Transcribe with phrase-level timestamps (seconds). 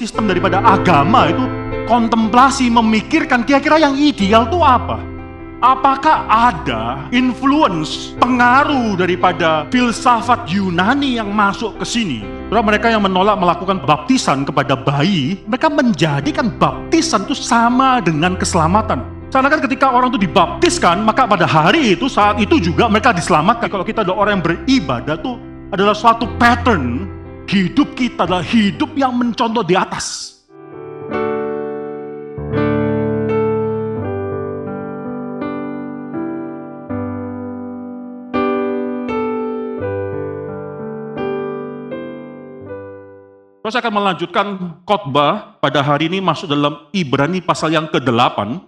[0.00, 1.44] sistem daripada agama itu
[1.84, 4.96] kontemplasi memikirkan kira-kira yang ideal itu apa?
[5.60, 12.24] Apakah ada influence, pengaruh daripada filsafat Yunani yang masuk ke sini?
[12.48, 19.04] Karena mereka yang menolak melakukan baptisan kepada bayi, mereka menjadikan baptisan itu sama dengan keselamatan.
[19.28, 23.68] Karena kan ketika orang itu dibaptiskan, maka pada hari itu, saat itu juga mereka diselamatkan.
[23.68, 25.36] Kalau kita adalah orang yang beribadah tuh
[25.76, 27.19] adalah suatu pattern
[27.50, 30.38] hidup kita adalah hidup yang mencontoh di atas.
[43.70, 44.46] Saya akan melanjutkan
[44.82, 48.58] khotbah pada hari ini masuk dalam Ibrani pasal yang ke-8.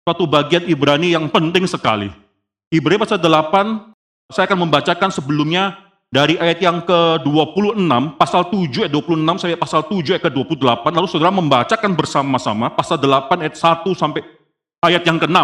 [0.00, 2.08] Suatu bagian Ibrani yang penting sekali.
[2.72, 7.86] Ibrani pasal 8, saya akan membacakan sebelumnya dari ayat yang ke-26,
[8.18, 10.82] pasal 7 ayat 26 sampai pasal 7 ayat ke-28.
[10.90, 14.26] Lalu saudara membacakan bersama-sama pasal 8 ayat 1 sampai
[14.82, 15.38] ayat yang ke-6.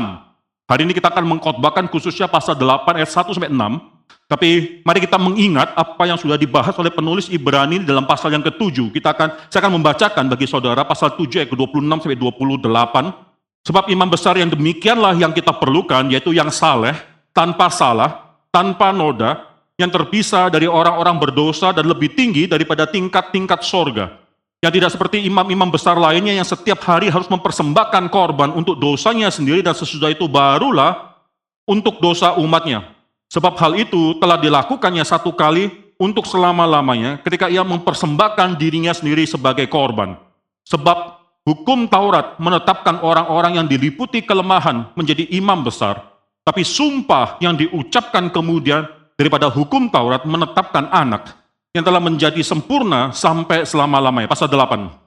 [0.66, 4.26] Hari ini kita akan mengkhotbahkan khususnya pasal 8 ayat 1 sampai 6.
[4.26, 8.90] Tapi mari kita mengingat apa yang sudah dibahas oleh penulis Ibrani dalam pasal yang ke-7.
[8.90, 13.70] Kita akan saya akan membacakan bagi saudara pasal 7 ayat ke-26 sampai 28.
[13.70, 16.98] Sebab imam besar yang demikianlah yang kita perlukan yaitu yang saleh,
[17.30, 19.45] tanpa salah, tanpa noda,
[19.76, 24.08] yang terpisah dari orang-orang berdosa dan lebih tinggi daripada tingkat-tingkat sorga.
[24.64, 29.60] Yang tidak seperti imam-imam besar lainnya yang setiap hari harus mempersembahkan korban untuk dosanya sendiri
[29.60, 31.20] dan sesudah itu barulah
[31.68, 32.88] untuk dosa umatnya.
[33.28, 35.68] Sebab hal itu telah dilakukannya satu kali
[36.00, 40.16] untuk selama-lamanya ketika ia mempersembahkan dirinya sendiri sebagai korban.
[40.64, 46.00] Sebab hukum Taurat menetapkan orang-orang yang diliputi kelemahan menjadi imam besar.
[46.46, 51.32] Tapi sumpah yang diucapkan kemudian daripada hukum Taurat menetapkan anak
[51.72, 54.28] yang telah menjadi sempurna sampai selama-lamanya.
[54.28, 55.06] Pasal 8.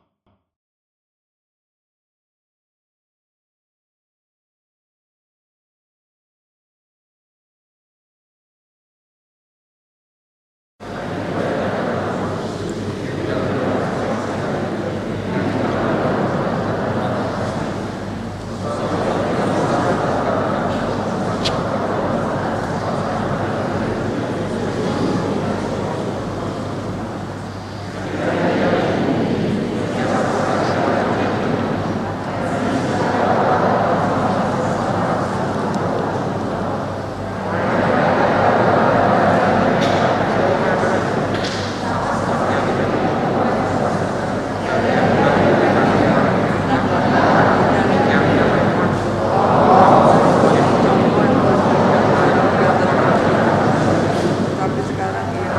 [54.60, 55.50] tapi sekarang ia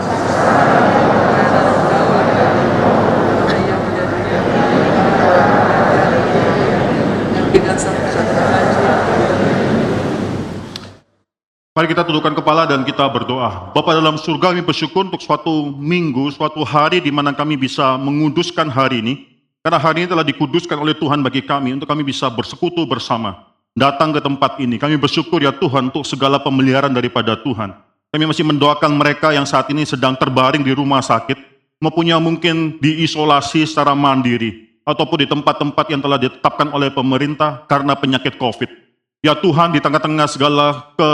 [7.51, 8.85] dengan satu-satu haji
[11.91, 13.75] Kita tundukkan kepala dan kita berdoa.
[13.75, 18.71] Bapa dalam surga kami bersyukur untuk suatu minggu, suatu hari di mana kami bisa menguduskan
[18.71, 19.27] hari ini.
[19.59, 23.43] Karena hari ini telah dikuduskan oleh Tuhan bagi kami untuk kami bisa bersekutu bersama.
[23.75, 24.79] Datang ke tempat ini.
[24.79, 27.75] Kami bersyukur ya Tuhan untuk segala pemeliharaan daripada Tuhan.
[28.15, 31.43] Kami masih mendoakan mereka yang saat ini sedang terbaring di rumah sakit.
[31.83, 34.79] Maupun yang mungkin diisolasi secara mandiri.
[34.87, 38.71] Ataupun di tempat-tempat yang telah ditetapkan oleh pemerintah karena penyakit COVID.
[39.27, 41.11] Ya Tuhan di tengah-tengah segala ke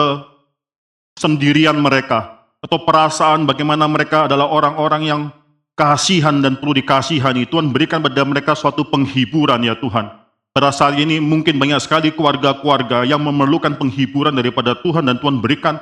[1.17, 5.23] sendirian mereka atau perasaan bagaimana mereka adalah orang-orang yang
[5.77, 7.49] kasihan dan perlu dikasihani.
[7.49, 10.09] Tuhan berikan pada mereka suatu penghiburan ya Tuhan.
[10.53, 15.77] Pada saat ini mungkin banyak sekali keluarga-keluarga yang memerlukan penghiburan daripada Tuhan dan Tuhan berikan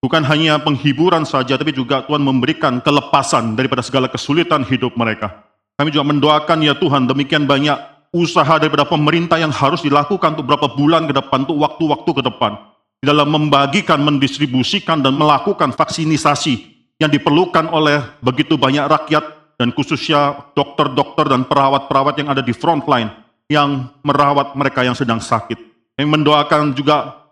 [0.00, 5.44] bukan hanya penghiburan saja tapi juga Tuhan memberikan kelepasan daripada segala kesulitan hidup mereka.
[5.76, 7.76] Kami juga mendoakan ya Tuhan demikian banyak
[8.16, 12.73] usaha daripada pemerintah yang harus dilakukan untuk beberapa bulan ke depan, untuk waktu-waktu ke depan
[13.04, 19.24] dalam membagikan, mendistribusikan, dan melakukan vaksinisasi yang diperlukan oleh begitu banyak rakyat
[19.60, 23.12] dan khususnya dokter-dokter dan perawat-perawat yang ada di front line
[23.46, 25.56] yang merawat mereka yang sedang sakit.
[25.94, 27.28] Yang mendoakan juga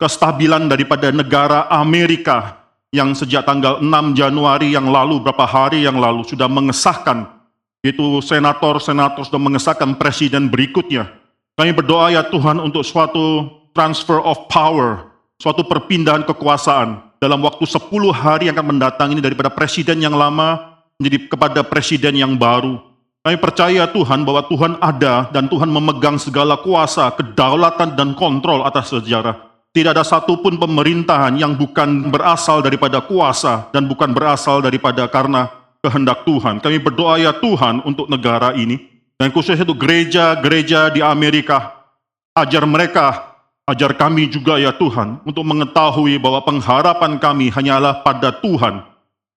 [0.00, 2.58] kestabilan daripada negara Amerika
[2.90, 7.42] yang sejak tanggal 6 Januari yang lalu, beberapa hari yang lalu sudah mengesahkan
[7.82, 11.10] itu senator-senator sudah mengesahkan presiden berikutnya.
[11.58, 15.10] Kami berdoa ya Tuhan untuk suatu transfer of power,
[15.40, 20.78] suatu perpindahan kekuasaan dalam waktu 10 hari yang akan mendatang ini daripada presiden yang lama
[21.00, 22.78] menjadi kepada presiden yang baru.
[23.22, 28.90] Kami percaya Tuhan bahwa Tuhan ada dan Tuhan memegang segala kuasa, kedaulatan dan kontrol atas
[28.90, 29.38] sejarah.
[29.72, 35.48] Tidak ada satupun pemerintahan yang bukan berasal daripada kuasa dan bukan berasal daripada karena
[35.80, 36.60] kehendak Tuhan.
[36.60, 38.92] Kami berdoa ya Tuhan untuk negara ini
[39.22, 41.86] Dan khususnya itu gereja-gereja di Amerika.
[42.34, 43.31] Ajar mereka,
[43.66, 48.82] ajar kami juga ya Tuhan, untuk mengetahui bahwa pengharapan kami hanyalah pada Tuhan.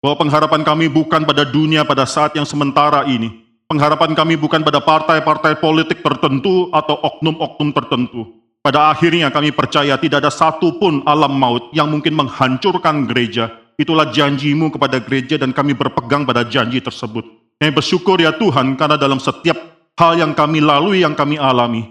[0.01, 3.33] Bahwa pengharapan kami bukan pada dunia pada saat yang sementara ini.
[3.65, 8.45] Pengharapan kami bukan pada partai-partai politik tertentu atau oknum-oknum tertentu.
[8.61, 13.49] Pada akhirnya kami percaya tidak ada satu pun alam maut yang mungkin menghancurkan gereja.
[13.77, 17.25] Itulah janjimu kepada gereja dan kami berpegang pada janji tersebut.
[17.57, 19.57] Kami bersyukur ya Tuhan karena dalam setiap
[19.97, 21.85] hal yang kami lalui, yang kami alami,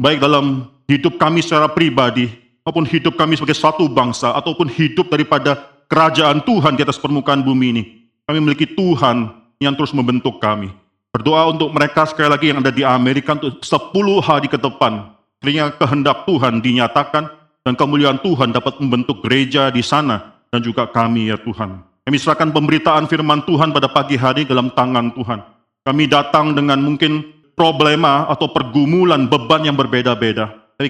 [0.00, 2.26] baik dalam hidup kami secara pribadi,
[2.66, 7.66] maupun hidup kami sebagai satu bangsa, ataupun hidup daripada kerajaan Tuhan di atas permukaan bumi
[7.70, 7.82] ini.
[8.26, 9.30] Kami memiliki Tuhan
[9.62, 10.70] yang terus membentuk kami.
[11.10, 15.14] Berdoa untuk mereka sekali lagi yang ada di Amerika untuk 10 hari ke depan.
[15.42, 17.24] Kiranya kehendak Tuhan dinyatakan
[17.66, 21.82] dan kemuliaan Tuhan dapat membentuk gereja di sana dan juga kami ya Tuhan.
[22.06, 25.42] Kami serahkan pemberitaan firman Tuhan pada pagi hari dalam tangan Tuhan.
[25.82, 27.26] Kami datang dengan mungkin
[27.58, 30.59] problema atau pergumulan beban yang berbeda-beda.
[30.80, 30.88] Tapi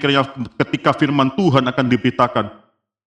[0.55, 2.47] ketika firman Tuhan akan diberitakan,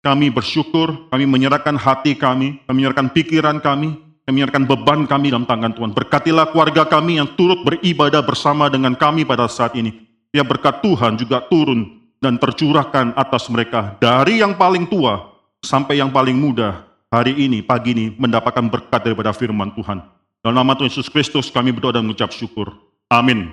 [0.01, 5.45] kami bersyukur, kami menyerahkan hati kami, kami menyerahkan pikiran kami, kami menyerahkan beban kami dalam
[5.45, 5.93] tangan Tuhan.
[5.93, 9.93] Berkatilah keluarga kami yang turut beribadah bersama dengan kami pada saat ini.
[10.33, 14.01] Ya berkat Tuhan juga turun dan tercurahkan atas mereka.
[14.01, 16.89] Dari yang paling tua sampai yang paling muda.
[17.13, 20.01] Hari ini, pagi ini mendapatkan berkat daripada firman Tuhan.
[20.41, 22.73] Dalam nama Tuhan Yesus Kristus kami berdoa dan mengucap syukur.
[23.13, 23.53] Amin.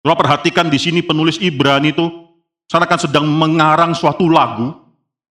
[0.00, 2.27] Kalau perhatikan di sini penulis Ibrani itu
[2.68, 4.76] seakan sedang mengarang suatu lagu.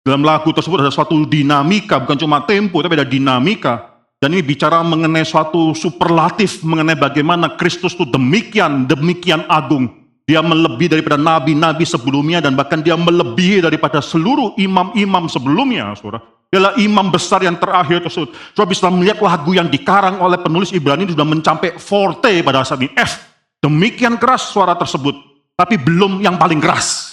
[0.03, 3.89] Dalam lagu tersebut ada suatu dinamika, bukan cuma tempo, tapi ada dinamika
[4.19, 9.87] dan ini bicara mengenai suatu superlatif mengenai bagaimana Kristus itu demikian, demikian agung.
[10.27, 16.21] Dia melebihi daripada nabi-nabi sebelumnya dan bahkan dia melebihi daripada seluruh imam-imam sebelumnya, saudara.
[16.51, 18.35] Dialah imam besar yang terakhir tersebut.
[18.51, 22.91] Saudara bisa melihat lagu yang dikarang oleh penulis Ibrani sudah mencapai forte pada saat ini.
[22.99, 23.23] F.
[23.63, 25.15] Demikian keras suara tersebut.
[25.55, 27.08] Tapi belum yang paling keras.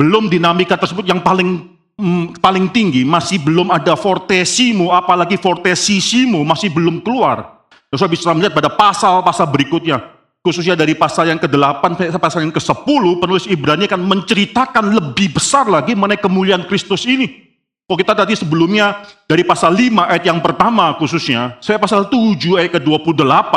[0.00, 1.68] Belum dinamika tersebut yang paling
[2.00, 7.68] mm, paling tinggi, masih belum ada fortesimu, apalagi fortesisimu masih belum keluar.
[7.92, 10.00] Terus bisa melihat pada pasal-pasal berikutnya,
[10.40, 15.68] khususnya dari pasal yang ke-8 sampai pasal yang ke-10, penulis Ibrani akan menceritakan lebih besar
[15.68, 17.52] lagi mengenai kemuliaan Kristus ini.
[17.84, 22.80] Kalau kita tadi sebelumnya dari pasal 5 ayat yang pertama khususnya, saya pasal 7 ayat
[22.80, 23.52] ke-28,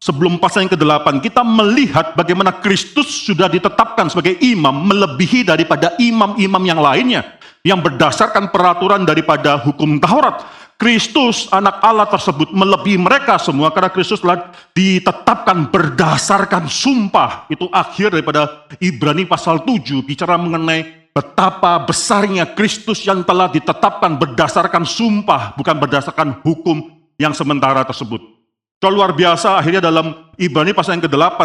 [0.00, 6.62] sebelum pasal yang ke-8, kita melihat bagaimana Kristus sudah ditetapkan sebagai imam melebihi daripada imam-imam
[6.64, 10.40] yang lainnya yang berdasarkan peraturan daripada hukum Taurat.
[10.80, 17.44] Kristus anak Allah tersebut melebihi mereka semua karena Kristus telah ditetapkan berdasarkan sumpah.
[17.52, 24.88] Itu akhir daripada Ibrani pasal 7 bicara mengenai betapa besarnya Kristus yang telah ditetapkan berdasarkan
[24.88, 28.39] sumpah bukan berdasarkan hukum yang sementara tersebut.
[28.80, 31.40] Kalau luar biasa akhirnya dalam Ibrani pasal yang ke-8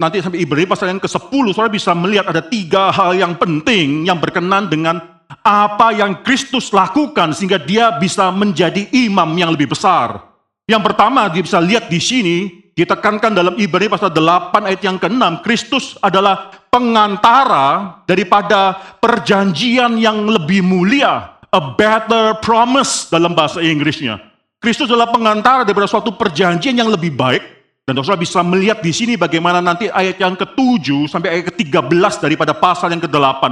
[0.00, 4.16] nanti sampai Ibrani pasal yang ke-10 saudara bisa melihat ada tiga hal yang penting yang
[4.16, 4.96] berkenan dengan
[5.44, 10.24] apa yang Kristus lakukan sehingga dia bisa menjadi imam yang lebih besar.
[10.64, 12.36] Yang pertama dia bisa lihat di sini
[12.72, 18.72] ditekankan dalam Ibrani pasal 8 ayat yang ke-6 Kristus adalah pengantara daripada
[19.04, 24.37] perjanjian yang lebih mulia, a better promise dalam bahasa Inggrisnya.
[24.58, 27.42] Kristus adalah pengantara daripada suatu perjanjian yang lebih baik.
[27.88, 32.52] Dan saudara bisa melihat di sini bagaimana nanti ayat yang ke-7 sampai ayat ke-13 daripada
[32.52, 33.48] pasal yang ke-8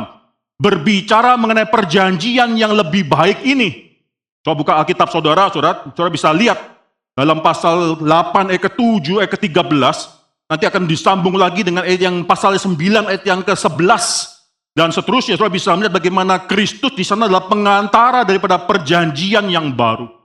[0.61, 3.97] berbicara mengenai perjanjian yang lebih baik ini.
[4.45, 6.59] Coba buka Alkitab saudara, saudara, saudara bisa lihat.
[7.16, 9.97] Dalam pasal 8 ayat ke-7 ayat ke-13
[10.52, 12.76] nanti akan disambung lagi dengan ayat yang pasal 9
[13.09, 14.37] ayat yang ke-11
[14.76, 20.15] dan seterusnya saudara bisa melihat bagaimana Kristus di sana adalah pengantara daripada perjanjian yang baru.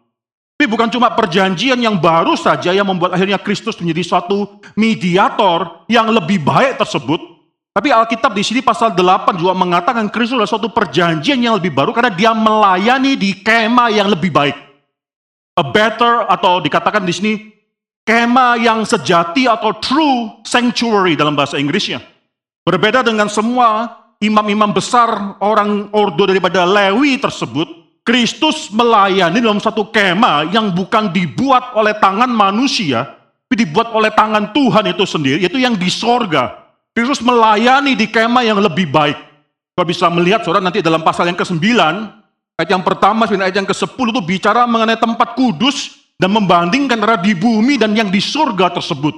[0.62, 6.06] Tapi bukan cuma perjanjian yang baru saja yang membuat akhirnya Kristus menjadi suatu mediator yang
[6.14, 7.18] lebih baik tersebut,
[7.74, 11.90] tapi Alkitab di sini pasal 8 juga mengatakan Kristus adalah suatu perjanjian yang lebih baru
[11.98, 14.54] karena dia melayani di kema yang lebih baik.
[15.58, 17.34] A better atau dikatakan di sini
[18.06, 22.06] kema yang sejati atau true sanctuary dalam bahasa Inggrisnya.
[22.62, 30.50] Berbeda dengan semua imam-imam besar orang ordo daripada Lewi tersebut, Kristus melayani dalam satu kema
[30.50, 33.06] yang bukan dibuat oleh tangan manusia,
[33.46, 36.62] tapi dibuat oleh tangan Tuhan itu sendiri, yaitu yang di sorga.
[36.92, 39.16] Kristus melayani di kemah yang lebih baik.
[39.78, 41.64] Kalau bisa melihat saudara nanti dalam pasal yang ke-9,
[42.60, 47.32] ayat yang pertama ayat yang ke-10 itu bicara mengenai tempat kudus dan membandingkan antara di
[47.32, 49.14] bumi dan yang di surga tersebut.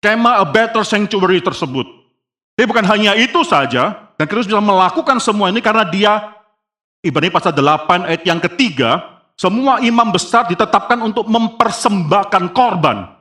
[0.00, 1.84] Kemah a better sanctuary tersebut.
[2.54, 6.12] Tapi bukan hanya itu saja, dan Kristus bisa melakukan semua ini karena dia,
[7.04, 13.12] Ibrani pasal 8 ayat yang ketiga, semua imam besar ditetapkan untuk mempersembahkan korban.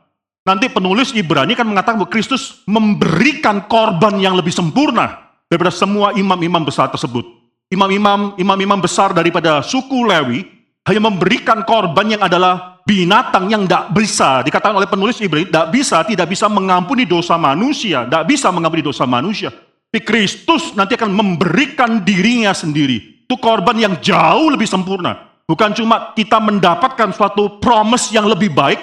[0.47, 6.63] Nanti penulis Ibrani kan mengatakan bahwa Kristus memberikan korban yang lebih sempurna daripada semua imam-imam
[6.63, 7.27] besar tersebut.
[7.67, 10.47] Imam-imam imam-imam besar daripada suku Lewi
[10.87, 15.97] hanya memberikan korban yang adalah binatang yang tidak bisa dikatakan oleh penulis Ibrani tidak bisa
[16.07, 19.51] tidak bisa mengampuni dosa manusia, tidak bisa mengampuni dosa manusia.
[19.91, 23.12] Tapi Kristus nanti akan memberikan dirinya sendiri.
[23.33, 25.41] Itu korban yang jauh lebih sempurna.
[25.49, 28.77] Bukan cuma kita mendapatkan suatu promise yang lebih baik,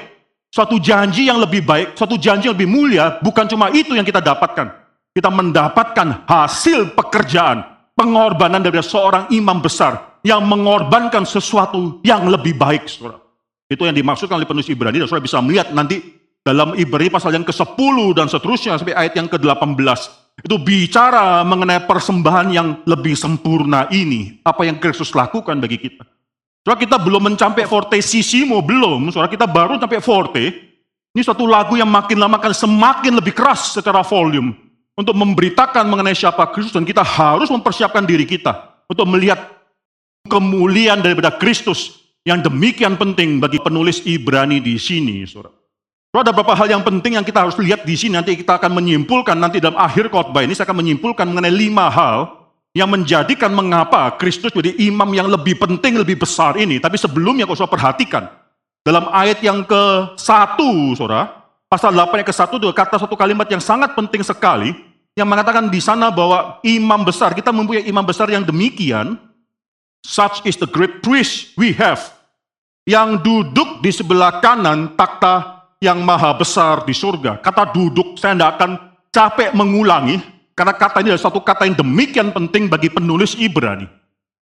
[0.50, 4.18] suatu janji yang lebih baik, suatu janji yang lebih mulia, bukan cuma itu yang kita
[4.18, 4.74] dapatkan.
[5.14, 7.62] Kita mendapatkan hasil pekerjaan,
[7.94, 12.90] pengorbanan dari seorang imam besar yang mengorbankan sesuatu yang lebih baik.
[13.70, 16.02] Itu yang dimaksudkan oleh penulis Ibrani, dan saudara bisa melihat nanti
[16.42, 20.29] dalam Ibrani pasal yang ke-10 dan seterusnya sampai ayat yang ke-18.
[20.40, 24.40] Itu bicara mengenai persembahan yang lebih sempurna ini.
[24.40, 26.04] Apa yang Kristus lakukan bagi kita.
[26.64, 29.12] Soalnya kita belum mencapai fortissimo, belum.
[29.12, 30.44] Soalnya kita baru sampai forte.
[31.12, 34.56] Ini suatu lagu yang makin lama akan semakin lebih keras secara volume.
[34.96, 36.72] Untuk memberitakan mengenai siapa Kristus.
[36.72, 38.84] Dan kita harus mempersiapkan diri kita.
[38.88, 39.40] Untuk melihat
[40.28, 42.00] kemuliaan daripada Kristus.
[42.24, 45.24] Yang demikian penting bagi penulis Ibrani di sini.
[45.24, 45.59] Saudara.
[46.10, 48.18] Ada beberapa hal yang penting yang kita harus lihat di sini.
[48.18, 50.58] Nanti kita akan menyimpulkan nanti dalam akhir khotbah ini.
[50.58, 52.40] Saya akan menyimpulkan mengenai lima hal
[52.74, 56.82] yang menjadikan mengapa Kristus jadi imam yang lebih penting, lebih besar ini.
[56.82, 58.26] Tapi sebelumnya kau saudara perhatikan,
[58.82, 60.58] dalam ayat yang ke-1,
[60.98, 64.74] saudara, pasal 8 ayat ke-1 itu kata satu kalimat yang sangat penting sekali,
[65.14, 69.14] yang mengatakan di sana bahwa imam besar, kita mempunyai imam besar yang demikian,
[70.02, 72.02] such is the great priest we have,
[72.82, 77.40] yang duduk di sebelah kanan takhta yang maha besar di surga.
[77.40, 78.70] Kata duduk, saya tidak akan
[79.08, 80.20] capek mengulangi,
[80.52, 83.88] karena kata ini adalah satu kata yang demikian penting bagi penulis Ibrani.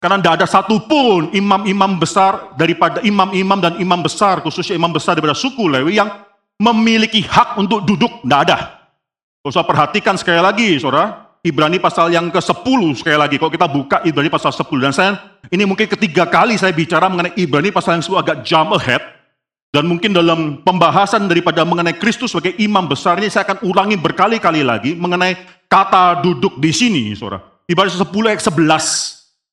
[0.01, 5.37] Karena tidak ada satupun imam-imam besar daripada imam-imam dan imam besar, khususnya imam besar daripada
[5.37, 6.11] suku Lewi yang
[6.59, 8.21] memiliki hak untuk duduk.
[8.25, 8.81] Tidak ada.
[9.45, 13.37] Saya perhatikan sekali lagi, saudara, Ibrani pasal yang ke-10 sekali lagi.
[13.37, 14.67] Kalau kita buka Ibrani pasal 10.
[14.81, 15.11] Dan saya,
[15.53, 19.20] ini mungkin ketiga kali saya bicara mengenai Ibrani pasal yang 10 agak jump ahead.
[19.71, 24.67] Dan mungkin dalam pembahasan daripada mengenai Kristus sebagai imam besar ini saya akan ulangi berkali-kali
[24.67, 25.39] lagi mengenai
[25.71, 27.39] kata duduk di sini, saudara.
[27.71, 28.59] Ibarat 10 ayat 11.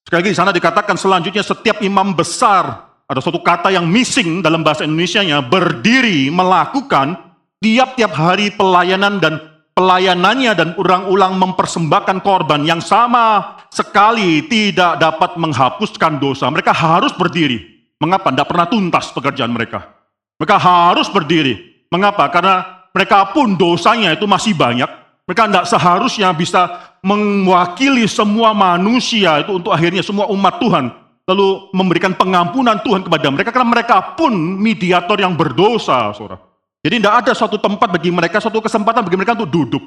[0.02, 4.66] Sekali lagi di sana dikatakan selanjutnya setiap imam besar, ada suatu kata yang missing dalam
[4.66, 7.14] bahasa Indonesia-nya, berdiri melakukan
[7.62, 9.38] tiap-tiap hari pelayanan dan
[9.78, 16.50] pelayanannya dan ulang-ulang mempersembahkan korban yang sama sekali tidak dapat menghapuskan dosa.
[16.50, 17.86] Mereka harus berdiri.
[18.02, 18.34] Mengapa?
[18.34, 19.97] Tidak pernah tuntas pekerjaan mereka.
[20.38, 21.84] Mereka harus berdiri.
[21.90, 22.30] Mengapa?
[22.30, 24.88] Karena mereka pun dosanya itu masih banyak
[25.28, 30.88] mereka tidak seharusnya bisa mewakili semua manusia itu untuk akhirnya semua umat Tuhan.
[31.28, 33.52] Lalu memberikan pengampunan Tuhan kepada mereka.
[33.52, 36.16] Karena mereka pun mediator yang berdosa.
[36.16, 36.40] Saudara.
[36.80, 39.84] Jadi tidak ada suatu tempat bagi mereka, suatu kesempatan bagi mereka untuk duduk.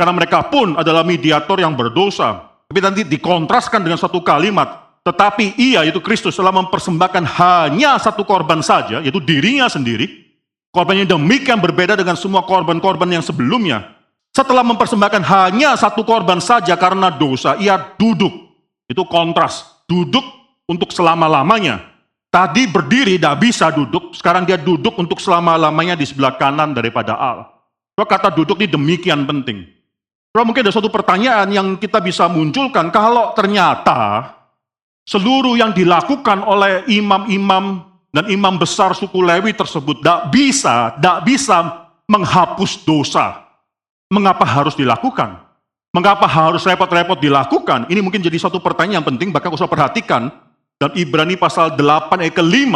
[0.00, 2.48] Karena mereka pun adalah mediator yang berdosa.
[2.64, 4.89] Tapi nanti dikontraskan dengan satu kalimat.
[5.10, 10.30] Tetapi ia, yaitu Kristus, telah mempersembahkan hanya satu korban saja, yaitu dirinya sendiri.
[10.70, 14.00] Korbannya demikian berbeda dengan semua korban-korban yang sebelumnya
[14.30, 18.30] setelah mempersembahkan hanya satu korban saja karena dosa, ia duduk.
[18.86, 19.82] Itu kontras.
[19.90, 20.22] Duduk
[20.70, 21.82] untuk selama-lamanya.
[22.30, 27.50] Tadi berdiri tidak bisa duduk, sekarang dia duduk untuk selama-lamanya di sebelah kanan daripada Allah.
[27.98, 29.66] So, kata duduk ini demikian penting.
[30.30, 34.30] So, mungkin ada suatu pertanyaan yang kita bisa munculkan, kalau ternyata
[35.10, 37.82] seluruh yang dilakukan oleh imam-imam
[38.14, 41.56] dan imam besar suku Lewi tersebut tidak bisa, tidak bisa
[42.06, 43.42] menghapus dosa.
[44.06, 45.42] Mengapa harus dilakukan?
[45.90, 47.90] Mengapa harus repot-repot dilakukan?
[47.90, 50.30] Ini mungkin jadi satu pertanyaan yang penting, bahkan usah perhatikan.
[50.78, 52.74] Dan Ibrani pasal 8 ayat ke-5,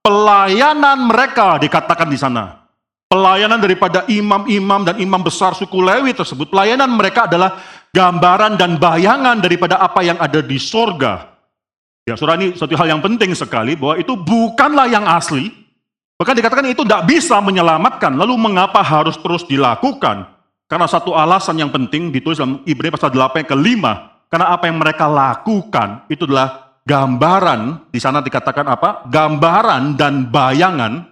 [0.00, 2.64] pelayanan mereka dikatakan di sana.
[3.08, 7.60] Pelayanan daripada imam-imam dan imam besar suku Lewi tersebut, pelayanan mereka adalah
[7.92, 11.37] gambaran dan bayangan daripada apa yang ada di sorga.
[12.08, 15.52] Ya, saudara ini satu hal yang penting sekali, bahwa itu bukanlah yang asli.
[16.16, 20.24] Bahkan dikatakan itu tidak bisa menyelamatkan, lalu mengapa harus terus dilakukan?
[20.64, 23.92] Karena satu alasan yang penting ditulis dalam Ibrani pasal 8 yang kelima.
[24.32, 29.04] Karena apa yang mereka lakukan itu adalah gambaran, di sana dikatakan apa?
[29.08, 31.04] Gambaran dan bayangan,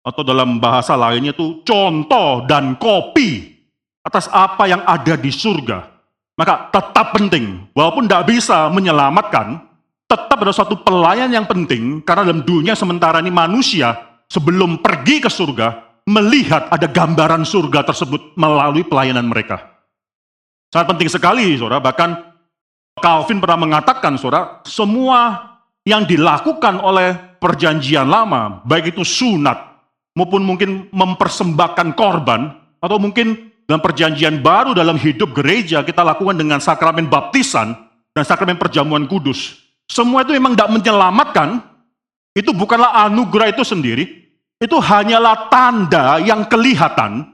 [0.00, 3.60] atau dalam bahasa lainnya itu contoh dan kopi
[4.00, 5.84] atas apa yang ada di surga.
[6.40, 9.69] Maka tetap penting, walaupun tidak bisa menyelamatkan,
[10.40, 13.92] tetap ada satu pelayan yang penting, karena dalam dunia sementara ini manusia
[14.32, 19.60] sebelum pergi ke surga, melihat ada gambaran surga tersebut melalui pelayanan mereka.
[20.72, 21.84] Sangat penting sekali, saudara.
[21.84, 22.10] Bahkan
[23.04, 25.52] Calvin pernah mengatakan, saudara, semua
[25.84, 29.60] yang dilakukan oleh perjanjian lama, baik itu sunat,
[30.16, 32.48] maupun mungkin mempersembahkan korban,
[32.80, 37.76] atau mungkin dalam perjanjian baru dalam hidup gereja kita lakukan dengan sakramen baptisan
[38.16, 39.69] dan sakramen perjamuan kudus.
[39.90, 41.58] Semua itu memang tidak menyelamatkan,
[42.38, 44.06] itu bukanlah anugerah itu sendiri,
[44.62, 47.26] itu hanyalah tanda yang kelihatan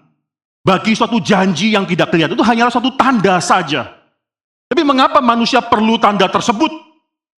[0.65, 2.33] bagi suatu janji yang tidak kelihatan.
[2.33, 3.93] Itu hanyalah suatu tanda saja.
[4.73, 6.73] Tapi mengapa manusia perlu tanda tersebut?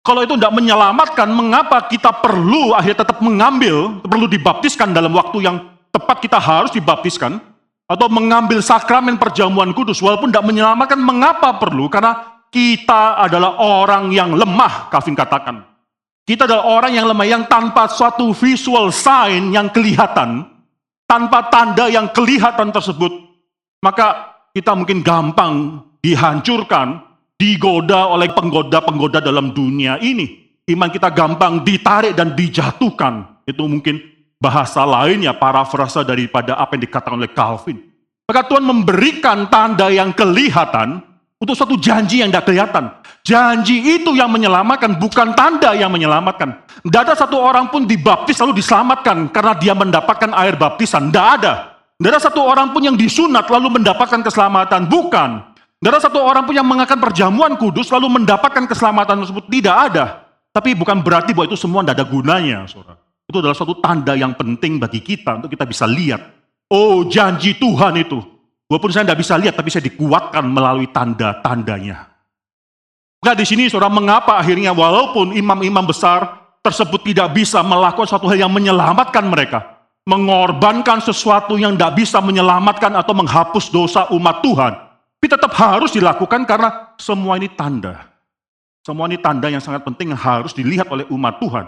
[0.07, 5.67] Kalau itu tidak menyelamatkan, mengapa kita perlu akhirnya tetap mengambil, perlu dibaptiskan dalam waktu yang
[5.91, 7.43] tepat kita harus dibaptiskan?
[7.91, 11.91] Atau mengambil sakramen perjamuan kudus, walaupun tidak menyelamatkan, mengapa perlu?
[11.91, 15.65] Karena kita adalah orang yang lemah, Calvin katakan.
[16.29, 20.45] Kita adalah orang yang lemah, yang tanpa suatu visual sign yang kelihatan,
[21.09, 23.13] tanpa tanda yang kelihatan tersebut,
[23.81, 27.01] maka kita mungkin gampang dihancurkan,
[27.41, 30.53] digoda oleh penggoda-penggoda dalam dunia ini.
[30.69, 33.41] Iman kita gampang ditarik dan dijatuhkan.
[33.49, 33.97] Itu mungkin
[34.37, 37.81] bahasa lainnya, parafrasa daripada apa yang dikatakan oleh Calvin.
[38.29, 41.01] Maka Tuhan memberikan tanda yang kelihatan
[41.39, 42.91] untuk suatu janji yang tidak kelihatan.
[43.23, 46.67] Janji itu yang menyelamatkan, bukan tanda yang menyelamatkan.
[46.83, 51.11] Tidak ada satu orang pun dibaptis lalu diselamatkan karena dia mendapatkan air baptisan.
[51.11, 51.79] Tidak ada.
[51.99, 54.87] Tidak ada satu orang pun yang disunat lalu mendapatkan keselamatan.
[54.91, 55.31] Bukan.
[55.79, 59.47] Tidak ada satu orang pun yang mengakan perjamuan kudus lalu mendapatkan keselamatan tersebut.
[59.47, 60.27] Tidak ada.
[60.51, 62.67] Tapi bukan berarti bahwa itu semua tidak ada gunanya.
[62.67, 62.99] Saudara.
[63.29, 66.19] Itu adalah suatu tanda yang penting bagi kita untuk kita bisa lihat.
[66.67, 68.19] Oh janji Tuhan itu.
[68.69, 72.05] Walaupun saya tidak bisa lihat, tapi saya dikuatkan melalui tanda-tandanya.
[73.25, 78.45] Maka di sini saudara, mengapa akhirnya walaupun imam-imam besar tersebut tidak bisa melakukan suatu hal
[78.45, 84.73] yang menyelamatkan mereka, mengorbankan sesuatu yang tidak bisa menyelamatkan atau menghapus dosa umat Tuhan,
[85.19, 88.07] tapi tetap harus dilakukan karena semua ini tanda.
[88.85, 91.67] Semua ini tanda yang sangat penting yang harus dilihat oleh umat Tuhan.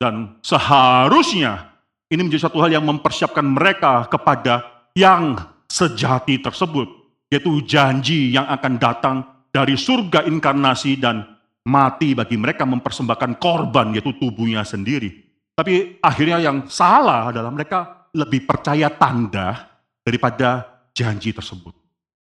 [0.00, 1.70] Dan seharusnya
[2.08, 4.64] ini menjadi satu hal yang mempersiapkan mereka kepada
[4.96, 5.36] yang
[5.72, 7.00] sejati tersebut.
[7.32, 9.16] Yaitu janji yang akan datang
[9.48, 11.24] dari surga inkarnasi dan
[11.64, 15.24] mati bagi mereka mempersembahkan korban yaitu tubuhnya sendiri.
[15.56, 19.72] Tapi akhirnya yang salah adalah mereka lebih percaya tanda
[20.04, 21.72] daripada janji tersebut.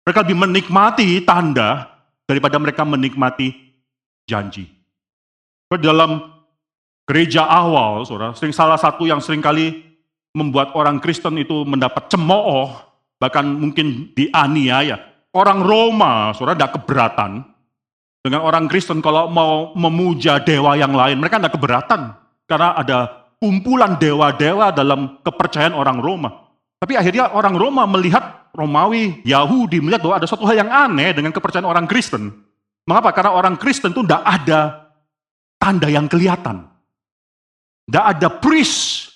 [0.06, 1.90] Mereka lebih menikmati tanda
[2.26, 3.54] daripada mereka menikmati
[4.30, 4.70] janji.
[5.70, 6.22] Dalam
[7.10, 9.82] gereja awal, saudara, sering salah satu yang sering kali
[10.38, 12.85] membuat orang Kristen itu mendapat cemooh,
[13.22, 15.00] bahkan mungkin dianiaya.
[15.36, 17.44] Orang Roma, saudara, tidak keberatan
[18.24, 21.20] dengan orang Kristen kalau mau memuja dewa yang lain.
[21.20, 22.16] Mereka tidak keberatan,
[22.48, 26.32] karena ada kumpulan dewa-dewa dalam kepercayaan orang Roma.
[26.80, 31.36] Tapi akhirnya orang Roma melihat Romawi, Yahudi melihat bahwa ada suatu hal yang aneh dengan
[31.36, 32.32] kepercayaan orang Kristen.
[32.88, 33.12] Mengapa?
[33.12, 34.88] Karena orang Kristen itu tidak ada
[35.60, 36.64] tanda yang kelihatan.
[37.86, 39.12] Tidak ada priest,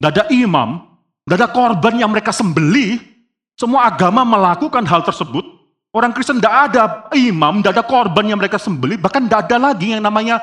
[0.00, 0.80] tidak ada imam,
[1.26, 3.17] tidak ada korban yang mereka sembeli.
[3.58, 5.42] Semua agama melakukan hal tersebut.
[5.90, 9.98] Orang Kristen tidak ada imam, tidak ada korban yang mereka sembeli, bahkan tidak ada lagi
[9.98, 10.38] yang namanya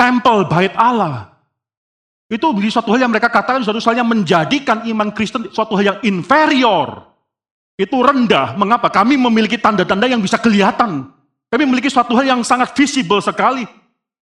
[0.00, 1.28] temple bait Allah.
[2.24, 5.98] Itu suatu hal yang mereka katakan suatu hal yang menjadikan iman Kristen suatu hal yang
[6.08, 7.04] inferior
[7.76, 8.56] itu rendah.
[8.56, 8.88] Mengapa?
[8.88, 11.10] Kami memiliki tanda-tanda yang bisa kelihatan.
[11.52, 13.68] Kami memiliki suatu hal yang sangat visible sekali.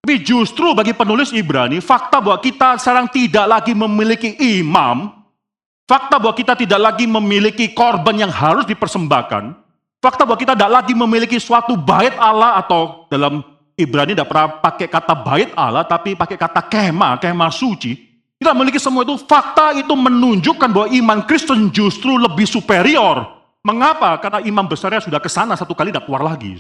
[0.03, 5.22] Tapi justru bagi penulis Ibrani, fakta bahwa kita sekarang tidak lagi memiliki imam,
[5.87, 9.55] fakta bahwa kita tidak lagi memiliki korban yang harus dipersembahkan,
[10.03, 13.43] fakta bahwa kita tidak lagi memiliki suatu bait Allah atau dalam
[13.73, 17.97] Ibrani tidak pernah pakai kata bait Allah, tapi pakai kata kema, kema suci.
[18.37, 24.19] Kita memiliki semua itu, fakta itu menunjukkan bahwa iman Kristen justru lebih superior Mengapa?
[24.19, 26.59] Karena imam besarnya sudah ke sana satu kali tidak keluar lagi.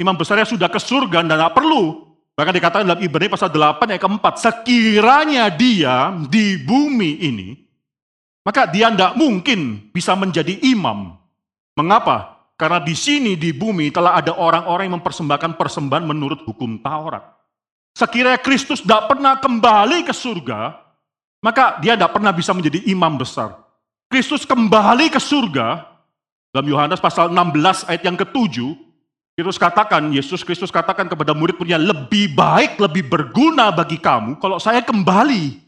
[0.00, 2.16] Imam besarnya sudah ke surga dan tidak perlu.
[2.32, 7.61] Bahkan dikatakan dalam Ibrani pasal 8 ayat keempat, sekiranya dia di bumi ini,
[8.42, 11.14] maka dia tidak mungkin bisa menjadi imam.
[11.78, 12.42] Mengapa?
[12.58, 17.24] Karena di sini di bumi telah ada orang-orang yang mempersembahkan persembahan menurut hukum Taurat.
[17.94, 20.78] Sekiranya Kristus tidak pernah kembali ke surga,
[21.42, 23.58] maka dia tidak pernah bisa menjadi imam besar.
[24.08, 25.88] Kristus kembali ke surga,
[26.52, 28.76] dalam Yohanes pasal 16 ayat yang ketujuh,
[29.32, 34.84] Kristus katakan, Yesus Kristus katakan kepada murid-muridnya, lebih baik, lebih berguna bagi kamu kalau saya
[34.84, 35.61] kembali.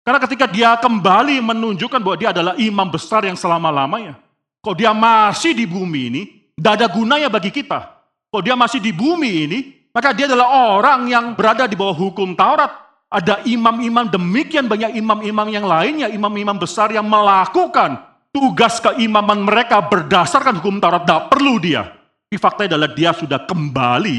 [0.00, 4.16] Karena ketika dia kembali menunjukkan bahwa dia adalah imam besar yang selama-lamanya.
[4.60, 6.22] Kalau dia masih di bumi ini,
[6.56, 7.88] tidak ada gunanya bagi kita.
[8.28, 9.58] Kalau dia masih di bumi ini,
[9.90, 12.70] maka dia adalah orang yang berada di bawah hukum Taurat.
[13.10, 17.98] Ada imam-imam demikian banyak imam-imam yang lainnya, imam-imam besar yang melakukan
[18.30, 21.02] tugas keimaman mereka berdasarkan hukum Taurat.
[21.02, 21.90] Tidak perlu dia.
[22.30, 24.18] Tapi faktanya adalah dia sudah kembali,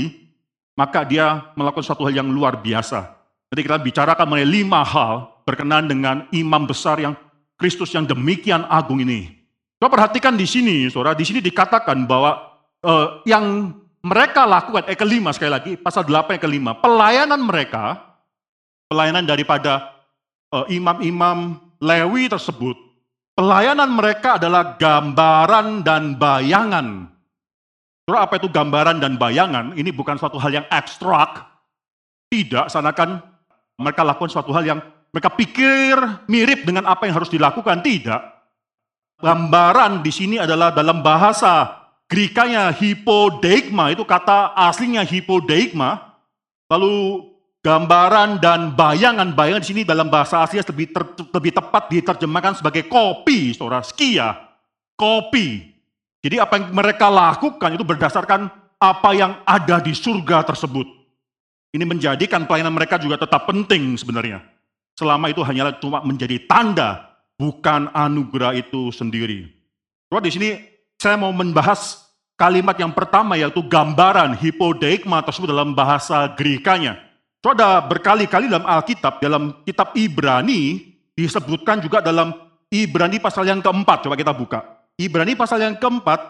[0.75, 3.07] maka dia melakukan suatu hal yang luar biasa.
[3.47, 7.13] Jadi kita bicarakan mengenai lima hal berkenaan dengan imam besar yang
[7.57, 9.41] Kristus yang demikian agung ini.
[9.77, 11.17] Coba perhatikan di sini, saudara.
[11.17, 12.37] Di sini dikatakan bahwa
[12.81, 17.97] eh, yang mereka lakukan, eh kelima sekali lagi, pasal 8 yang kelima, pelayanan mereka,
[18.89, 19.93] pelayanan daripada
[20.53, 22.77] eh, imam-imam Lewi tersebut,
[23.33, 27.09] pelayanan mereka adalah gambaran dan bayangan.
[28.05, 29.73] Saudara, apa itu gambaran dan bayangan?
[29.73, 31.41] Ini bukan suatu hal yang ekstrak.
[32.29, 33.17] Tidak, sanakan
[33.81, 34.79] mereka lakukan suatu hal yang
[35.11, 35.95] mereka pikir
[36.31, 37.83] mirip dengan apa yang harus dilakukan.
[37.83, 38.21] Tidak.
[39.21, 46.19] Gambaran di sini adalah dalam bahasa Grikanya hipodeigma, itu kata aslinya hipodeigma.
[46.67, 47.23] Lalu
[47.63, 53.55] gambaran dan bayangan-bayangan di sini dalam bahasa Asia lebih, ter, lebih tepat diterjemahkan sebagai kopi,
[53.55, 54.35] saudara, skia,
[54.99, 55.71] kopi.
[56.19, 60.83] Jadi apa yang mereka lakukan itu berdasarkan apa yang ada di surga tersebut.
[61.71, 64.43] Ini menjadikan pelayanan mereka juga tetap penting sebenarnya.
[65.01, 69.49] Selama itu hanyalah cuma menjadi tanda, bukan anugerah itu sendiri.
[70.05, 70.49] Coba di sini
[71.01, 72.05] saya mau membahas
[72.37, 77.01] kalimat yang pertama yaitu gambaran hipodeikma tersebut dalam bahasa Grikanya.
[77.41, 82.37] Itu ada berkali-kali dalam Alkitab, dalam kitab Ibrani, disebutkan juga dalam
[82.69, 84.05] Ibrani pasal yang keempat.
[84.05, 84.61] Coba kita buka.
[85.01, 86.21] Ibrani pasal yang keempat,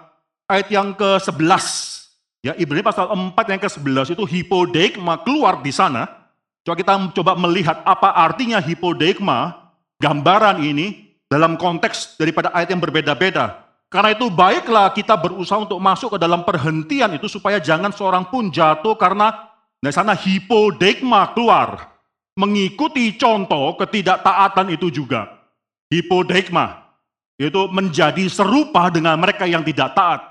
[0.47, 1.91] ayat yang ke-11.
[2.39, 6.20] Ya, Ibrani pasal 4 yang ke-11 itu hipodeikma keluar di sana.
[6.62, 9.58] Coba kita coba melihat apa artinya hipodeikma,
[9.97, 13.65] gambaran ini dalam konteks daripada ayat yang berbeda-beda.
[13.91, 18.47] Karena itu baiklah kita berusaha untuk masuk ke dalam perhentian itu supaya jangan seorang pun
[18.47, 21.91] jatuh karena dari sana hipodeikma keluar.
[22.39, 25.28] Mengikuti contoh ketidaktaatan itu juga.
[25.91, 26.95] Hipodeikma.
[27.36, 30.31] Itu menjadi serupa dengan mereka yang tidak taat.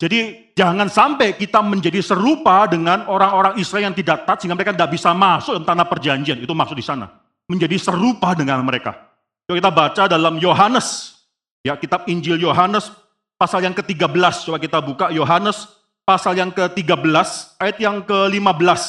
[0.00, 4.96] Jadi jangan sampai kita menjadi serupa dengan orang-orang Israel yang tidak taat sehingga mereka tidak
[4.96, 6.40] bisa masuk dalam tanah perjanjian.
[6.40, 7.20] Itu maksud di sana.
[7.44, 8.96] Menjadi serupa dengan mereka.
[9.44, 11.20] Coba kita baca dalam Yohanes.
[11.60, 12.88] Ya, kitab Injil Yohanes
[13.36, 14.48] pasal yang ke-13.
[14.48, 15.68] Coba kita buka Yohanes
[16.08, 18.82] pasal yang ke-13 ayat yang ke-15.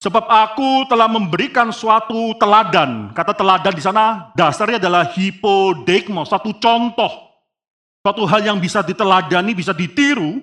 [0.00, 3.12] Sebab aku telah memberikan suatu teladan.
[3.12, 7.31] Kata teladan di sana dasarnya adalah hipodeikmo, satu contoh.
[8.02, 10.42] Suatu hal yang bisa diteladani, bisa ditiru.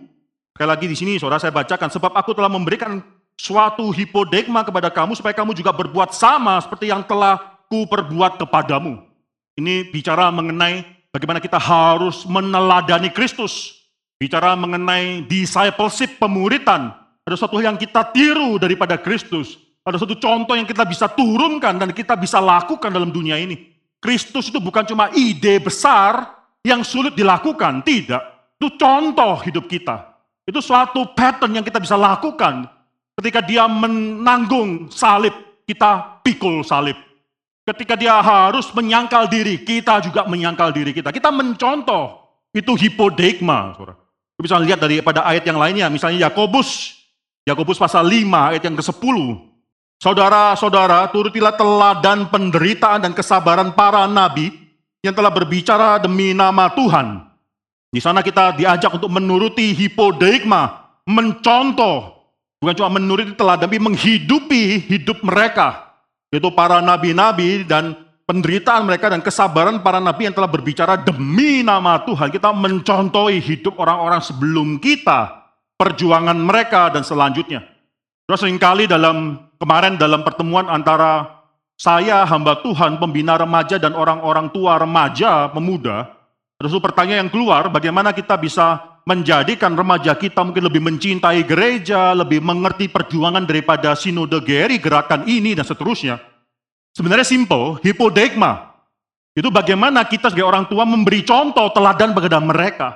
[0.56, 1.92] Sekali lagi di sini saudara saya bacakan.
[1.92, 3.04] Sebab aku telah memberikan
[3.36, 9.04] suatu hipodeikma kepada kamu supaya kamu juga berbuat sama seperti yang telah ku perbuat kepadamu.
[9.60, 13.76] Ini bicara mengenai bagaimana kita harus meneladani Kristus.
[14.16, 16.96] Bicara mengenai discipleship, pemuritan.
[17.28, 19.60] Ada suatu yang kita tiru daripada Kristus.
[19.84, 23.68] Ada satu contoh yang kita bisa turunkan dan kita bisa lakukan dalam dunia ini.
[24.00, 28.54] Kristus itu bukan cuma ide besar yang sulit dilakukan, tidak.
[28.60, 30.20] Itu contoh hidup kita.
[30.44, 32.68] Itu suatu pattern yang kita bisa lakukan.
[33.16, 35.32] Ketika dia menanggung salib,
[35.64, 36.96] kita pikul salib.
[37.64, 41.14] Ketika dia harus menyangkal diri, kita juga menyangkal diri kita.
[41.14, 42.18] Kita mencontoh.
[42.50, 42.74] Itu.
[42.76, 43.94] Saudara.
[44.34, 46.98] Kita bisa lihat daripada ayat yang lainnya, misalnya Yakobus,
[47.44, 49.18] Yakobus pasal 5 ayat yang ke-10.
[50.00, 54.69] Saudara-saudara, turutilah teladan penderitaan dan kesabaran para nabi
[55.00, 57.28] yang telah berbicara demi nama Tuhan.
[57.90, 62.22] Di sana kita diajak untuk menuruti hipodeikma, mencontoh,
[62.62, 65.90] bukan cuma menuruti teladan, tapi menghidupi hidup mereka.
[66.30, 67.98] Yaitu para nabi-nabi dan
[68.30, 72.30] penderitaan mereka dan kesabaran para nabi yang telah berbicara demi nama Tuhan.
[72.30, 77.66] Kita mencontohi hidup orang-orang sebelum kita, perjuangan mereka dan selanjutnya.
[78.30, 81.39] Terus sering kali dalam kemarin dalam pertemuan antara
[81.80, 86.12] saya hamba Tuhan, pembina remaja dan orang-orang tua remaja, pemuda,
[86.60, 92.44] satu pertanyaan yang keluar, bagaimana kita bisa menjadikan remaja kita mungkin lebih mencintai gereja, lebih
[92.44, 96.20] mengerti perjuangan daripada sinode Geri, gerakan ini dan seterusnya.
[96.92, 98.76] Sebenarnya simple, hipodeikma.
[99.32, 102.90] Itu bagaimana kita sebagai orang tua memberi contoh teladan kepada mereka.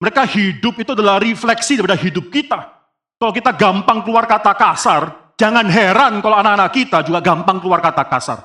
[0.00, 2.72] Mereka hidup itu adalah refleksi daripada hidup kita.
[3.20, 8.04] Kalau kita gampang keluar kata kasar, jangan heran kalau anak-anak kita juga gampang keluar kata
[8.06, 8.38] kasar.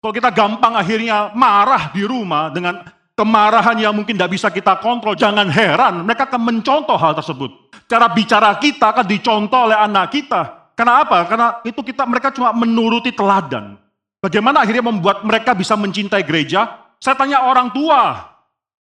[0.00, 2.78] Kalau kita gampang akhirnya marah di rumah dengan
[3.16, 7.50] kemarahan yang mungkin tidak bisa kita kontrol, jangan heran mereka akan mencontoh hal tersebut.
[7.88, 10.72] Cara bicara kita akan dicontoh oleh anak kita.
[10.76, 11.24] Kenapa?
[11.24, 13.80] Karena itu kita mereka cuma menuruti teladan.
[14.20, 16.86] Bagaimana akhirnya membuat mereka bisa mencintai gereja?
[17.00, 18.30] Saya tanya orang tua.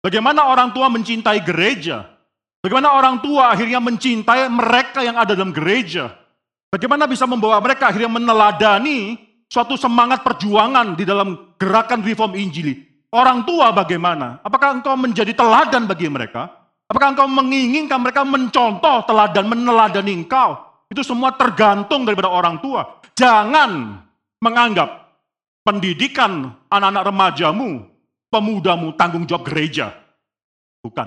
[0.02, 2.04] Bagaimana orang tua mencintai gereja?
[2.64, 6.23] Bagaimana orang tua akhirnya mencintai mereka yang ada dalam gereja?
[6.74, 12.82] Bagaimana bisa membawa mereka akhirnya meneladani suatu semangat perjuangan di dalam gerakan reform Injili?
[13.14, 14.42] Orang tua bagaimana?
[14.42, 16.50] Apakah engkau menjadi teladan bagi mereka?
[16.90, 20.66] Apakah engkau menginginkan mereka mencontoh teladan, meneladani engkau?
[20.90, 23.06] Itu semua tergantung daripada orang tua.
[23.14, 24.02] Jangan
[24.42, 25.14] menganggap
[25.62, 27.86] pendidikan anak-anak remajamu
[28.34, 29.94] pemudamu tanggung jawab gereja.
[30.82, 31.06] Bukan.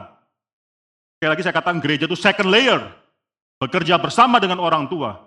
[1.19, 2.87] Sekali lagi saya katakan gereja itu second layer.
[3.59, 5.26] Bekerja bersama dengan orang tua.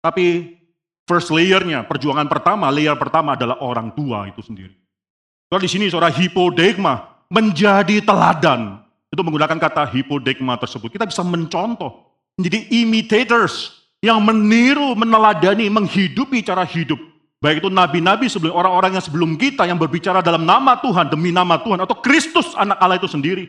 [0.00, 0.56] Tapi
[1.04, 4.72] first layernya, perjuangan pertama, layer pertama adalah orang tua itu sendiri.
[5.52, 8.82] Kalau di sini saudara hipodegma menjadi teladan.
[9.10, 10.94] Itu menggunakan kata hipodegma tersebut.
[10.94, 12.06] Kita bisa mencontoh.
[12.38, 16.98] Menjadi imitators yang meniru, meneladani, menghidupi cara hidup.
[17.40, 21.56] Baik itu nabi-nabi sebelum orang-orang yang sebelum kita yang berbicara dalam nama Tuhan, demi nama
[21.56, 23.48] Tuhan, atau Kristus anak Allah itu sendiri.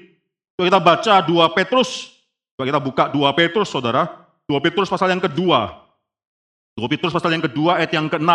[0.56, 2.16] Kalau kita baca 2 Petrus,
[2.56, 4.08] kalau kita buka 2 Petrus saudara,
[4.48, 5.91] 2 Petrus pasal yang kedua.
[6.82, 8.34] 2 Petrus pasal yang kedua ayat yang ke-6.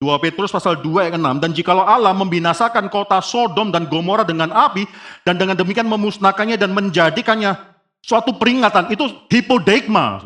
[0.00, 4.48] 2 Petrus pasal 2 ayat 6, dan jikalau Allah membinasakan kota Sodom dan Gomora dengan
[4.48, 4.88] api,
[5.28, 7.52] dan dengan demikian memusnahkannya dan menjadikannya
[8.00, 10.24] suatu peringatan, itu hipodegma.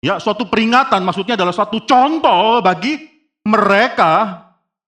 [0.00, 2.96] Ya, suatu peringatan maksudnya adalah suatu contoh bagi
[3.44, 4.40] mereka,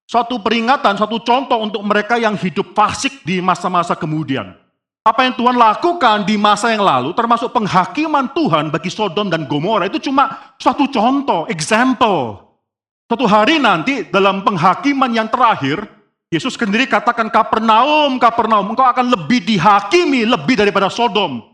[0.08, 4.63] suatu peringatan, suatu contoh untuk mereka yang hidup fasik di masa-masa kemudian.
[5.04, 9.84] Apa yang Tuhan lakukan di masa yang lalu, termasuk penghakiman Tuhan bagi Sodom dan Gomora,
[9.84, 12.40] itu cuma suatu contoh, example.
[13.04, 15.84] Suatu hari nanti dalam penghakiman yang terakhir,
[16.32, 21.52] Yesus sendiri katakan, Kapernaum, Kapernaum, engkau akan lebih dihakimi lebih daripada Sodom.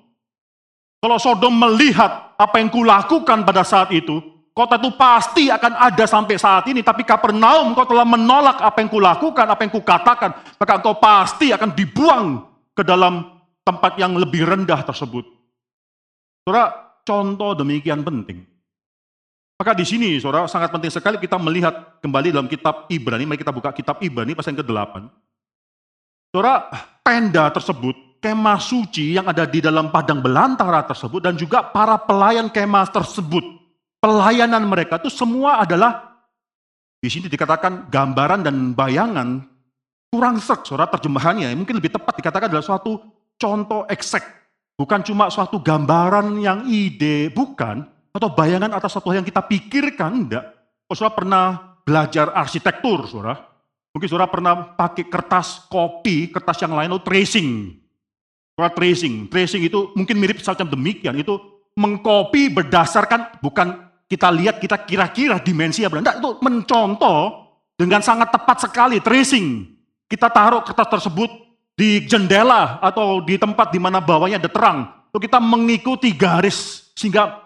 [1.03, 4.23] Kalau Sodom melihat apa yang kulakukan pada saat itu,
[4.55, 6.87] kota itu pasti akan ada sampai saat ini.
[6.87, 10.31] Tapi Kapernaum, engkau telah menolak apa yang kulakukan, apa yang kukatakan.
[10.55, 12.47] Maka engkau pasti akan dibuang
[12.79, 15.25] ke dalam tempat yang lebih rendah tersebut.
[16.45, 18.43] Saudara, contoh demikian penting.
[19.61, 23.29] Maka di sini, saudara, sangat penting sekali kita melihat kembali dalam kitab Ibrani.
[23.29, 25.05] Mari kita buka kitab Ibrani pasal yang ke-8.
[26.33, 26.73] Saudara,
[27.05, 27.93] tenda tersebut,
[28.25, 33.45] kemah suci yang ada di dalam padang belantara tersebut, dan juga para pelayan kemah tersebut,
[34.01, 36.25] pelayanan mereka itu semua adalah,
[37.05, 39.45] di sini dikatakan gambaran dan bayangan,
[40.09, 41.53] kurang sek, saudara, terjemahannya.
[41.53, 42.97] Mungkin lebih tepat dikatakan adalah suatu
[43.41, 44.23] contoh eksek.
[44.77, 50.25] Bukan cuma suatu gambaran yang ide, bukan, atau bayangan atas satu hal yang kita pikirkan,
[50.25, 50.45] enggak.
[50.89, 51.45] Oh, saudara pernah
[51.85, 53.37] belajar arsitektur, saudara.
[53.93, 57.49] Mungkin saudara pernah pakai kertas kopi, kertas yang lain, itu tracing.
[58.57, 59.15] Saudara tracing.
[59.29, 61.13] Tracing itu mungkin mirip semacam demikian.
[61.19, 66.01] Itu mengkopi berdasarkan, bukan kita lihat, kita kira-kira dimensi apa.
[66.01, 69.77] Enggak, itu mencontoh dengan sangat tepat sekali, tracing.
[70.09, 71.50] Kita taruh kertas tersebut
[71.81, 74.93] di jendela atau di tempat di mana bawahnya ada terang.
[75.09, 77.41] Lalu kita mengikuti garis sehingga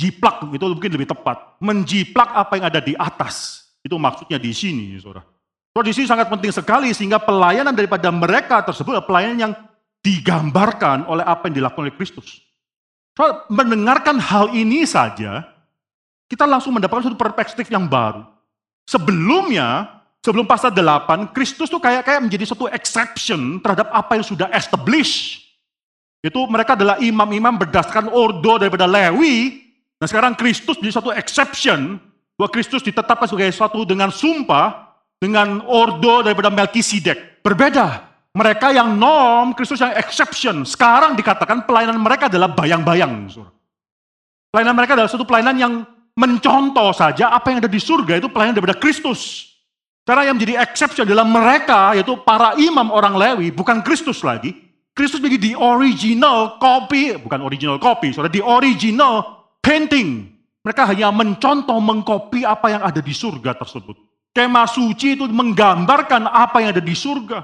[0.00, 1.60] jiplak itu mungkin lebih tepat.
[1.60, 3.68] Menjiplak apa yang ada di atas.
[3.84, 5.28] Itu maksudnya di sini, saudara.
[5.76, 9.52] So, di sini sangat penting sekali sehingga pelayanan daripada mereka tersebut adalah pelayanan yang
[10.00, 12.40] digambarkan oleh apa yang dilakukan oleh Kristus.
[13.14, 15.44] So, mendengarkan hal ini saja,
[16.32, 18.24] kita langsung mendapatkan satu perspektif yang baru.
[18.88, 24.48] Sebelumnya, sebelum pasal 8, Kristus tuh kayak kayak menjadi satu exception terhadap apa yang sudah
[24.52, 25.44] established.
[26.20, 29.60] Itu mereka adalah imam-imam berdasarkan ordo daripada Lewi,
[30.00, 32.00] Nah sekarang Kristus menjadi satu exception,
[32.40, 37.44] bahwa Kristus ditetapkan sebagai suatu dengan sumpah, dengan ordo daripada Melkisedek.
[37.44, 38.08] Berbeda.
[38.32, 40.64] Mereka yang norm, Kristus yang exception.
[40.64, 43.28] Sekarang dikatakan pelayanan mereka adalah bayang-bayang.
[44.48, 45.72] Pelayanan mereka adalah satu pelayanan yang
[46.16, 49.49] mencontoh saja apa yang ada di surga itu pelayanan daripada Kristus.
[50.08, 54.56] Cara yang menjadi exception adalah mereka, yaitu para imam orang Lewi, bukan Kristus lagi.
[54.96, 60.34] Kristus menjadi the original copy, bukan original copy, saudara, the original painting.
[60.60, 63.96] Mereka hanya mencontoh, mengkopi apa yang ada di surga tersebut.
[64.30, 67.42] Kemah suci itu menggambarkan apa yang ada di surga.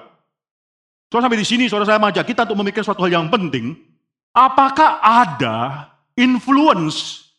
[1.11, 3.79] So sampai di sini saudara saya mengajak kita untuk memikirkan suatu hal yang penting.
[4.37, 5.88] Apakah ada
[6.19, 7.31] influence,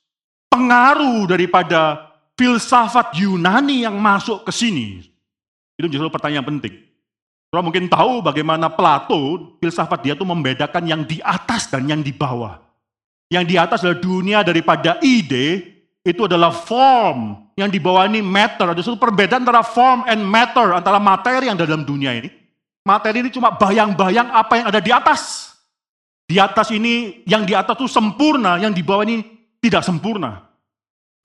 [0.50, 2.07] pengaruh daripada
[2.38, 5.04] filsafat Yunani yang masuk ke sini?
[5.76, 6.88] Itu justru pertanyaan penting.
[7.50, 12.14] Saudara mungkin tahu bagaimana Plato, filsafat dia itu membedakan yang di atas dan yang di
[12.14, 12.62] bawah.
[13.28, 17.52] Yang di atas adalah dunia daripada ide, itu adalah form.
[17.60, 18.72] Yang di bawah ini matter.
[18.72, 22.32] Ada satu perbedaan antara form and matter, antara materi yang ada dalam dunia ini.
[22.88, 25.52] Materi ini cuma bayang-bayang apa yang ada di atas.
[26.28, 29.24] Di atas ini, yang di atas itu sempurna, yang di bawah ini
[29.60, 30.47] tidak sempurna.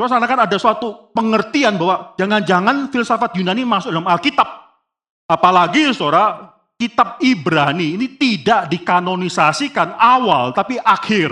[0.02, 4.50] Terus kan ada suatu pengertian bahwa jangan-jangan filsafat Yunani masuk dalam Alkitab.
[5.30, 11.30] Apalagi saudara, kitab Ibrani ini tidak dikanonisasikan awal, tapi akhir.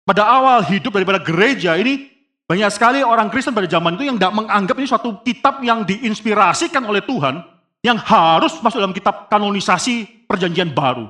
[0.00, 2.08] Pada awal hidup daripada gereja ini,
[2.48, 6.80] banyak sekali orang Kristen pada zaman itu yang tidak menganggap ini suatu kitab yang diinspirasikan
[6.88, 7.44] oleh Tuhan,
[7.84, 11.04] yang harus masuk dalam kitab kanonisasi perjanjian baru.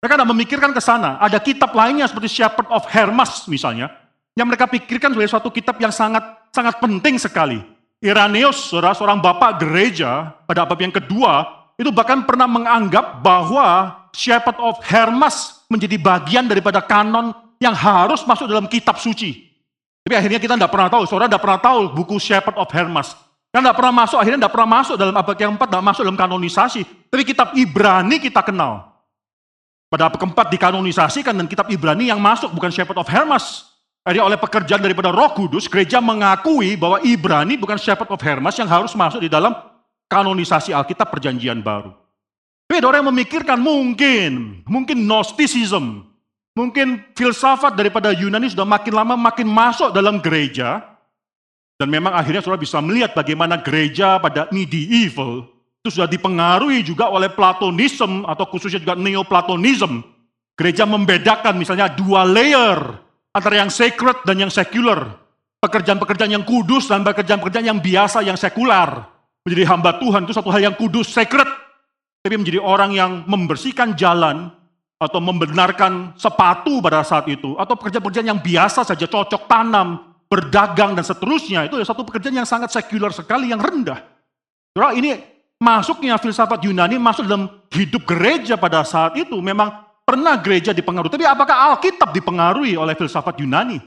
[0.00, 1.20] Mereka tidak memikirkan ke sana.
[1.20, 3.92] Ada kitab lainnya seperti Shepherd of Hermas misalnya,
[4.40, 7.60] yang mereka pikirkan sebagai suatu kitab yang sangat sangat penting sekali.
[8.00, 11.44] Irenaeus, seorang bapak gereja pada abad yang kedua,
[11.76, 18.48] itu bahkan pernah menganggap bahwa Shepherd of Hermas menjadi bagian daripada kanon yang harus masuk
[18.48, 19.52] dalam kitab suci.
[20.00, 23.12] Tapi akhirnya kita tidak pernah tahu, saudara tidak pernah tahu buku Shepherd of Hermas.
[23.52, 26.18] Kan tidak pernah masuk, akhirnya tidak pernah masuk dalam abad yang keempat, tidak masuk dalam
[26.18, 26.80] kanonisasi.
[27.12, 28.96] Tapi kitab Ibrani kita kenal.
[29.92, 33.69] Pada abad keempat dikanonisasikan dan kitab Ibrani yang masuk bukan Shepherd of Hermas.
[34.00, 38.66] Jadi oleh pekerjaan daripada Roh Kudus, gereja mengakui bahwa Ibrani bukan Shepherd of Hermas yang
[38.66, 39.52] harus masuk di dalam
[40.08, 41.92] kanonisasi Alkitab Perjanjian Baru.
[42.70, 46.06] Ada orang yang memikirkan mungkin, mungkin Gnosticism,
[46.56, 50.80] mungkin filsafat daripada Yunani sudah makin lama makin masuk dalam gereja,
[51.76, 55.48] dan memang akhirnya saudara bisa melihat bagaimana gereja pada medieval
[55.80, 60.04] itu sudah dipengaruhi juga oleh Platonism atau khususnya juga Neoplatonism.
[60.60, 63.00] Gereja membedakan misalnya dua layer
[63.34, 65.18] antara yang sacred dan yang secular.
[65.60, 69.12] Pekerjaan-pekerjaan yang kudus dan pekerjaan-pekerjaan yang biasa, yang sekular.
[69.44, 71.48] Menjadi hamba Tuhan itu satu hal yang kudus, sacred.
[72.20, 74.52] Tapi menjadi orang yang membersihkan jalan
[75.00, 77.56] atau membenarkan sepatu pada saat itu.
[77.60, 81.68] Atau pekerjaan-pekerjaan yang biasa saja, cocok tanam, berdagang dan seterusnya.
[81.68, 84.00] Itu satu pekerjaan yang sangat sekular sekali, yang rendah.
[84.72, 85.18] Saudara, ini
[85.60, 91.12] masuknya filsafat Yunani masuk dalam hidup gereja pada saat itu memang pernah gereja dipengaruhi.
[91.12, 93.78] Tapi apakah Alkitab dipengaruhi oleh filsafat Yunani?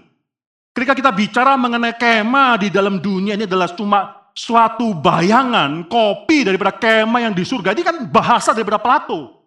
[0.73, 6.73] Ketika kita bicara mengenai kema di dalam dunia ini adalah cuma suatu bayangan, kopi daripada
[6.73, 7.78] kema yang di surga.
[7.78, 9.45] Ini kan bahasa daripada Plato.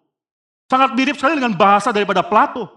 [0.71, 2.71] Sangat mirip sekali dengan bahasa daripada Plato.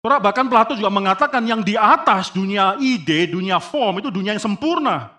[0.00, 4.44] Saudara, bahkan Plato juga mengatakan yang di atas dunia ide, dunia form itu dunia yang
[4.44, 5.12] sempurna.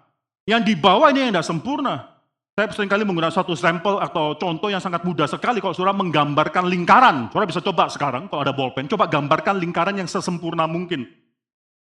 [0.46, 2.15] Yang di bawah ini yang tidak sempurna.
[2.56, 6.72] Saya sering kali menggunakan satu sampel atau contoh yang sangat mudah sekali kalau saudara menggambarkan
[6.72, 7.28] lingkaran.
[7.28, 11.04] Saudara bisa coba sekarang kalau ada bolpen, coba gambarkan lingkaran yang sesempurna mungkin.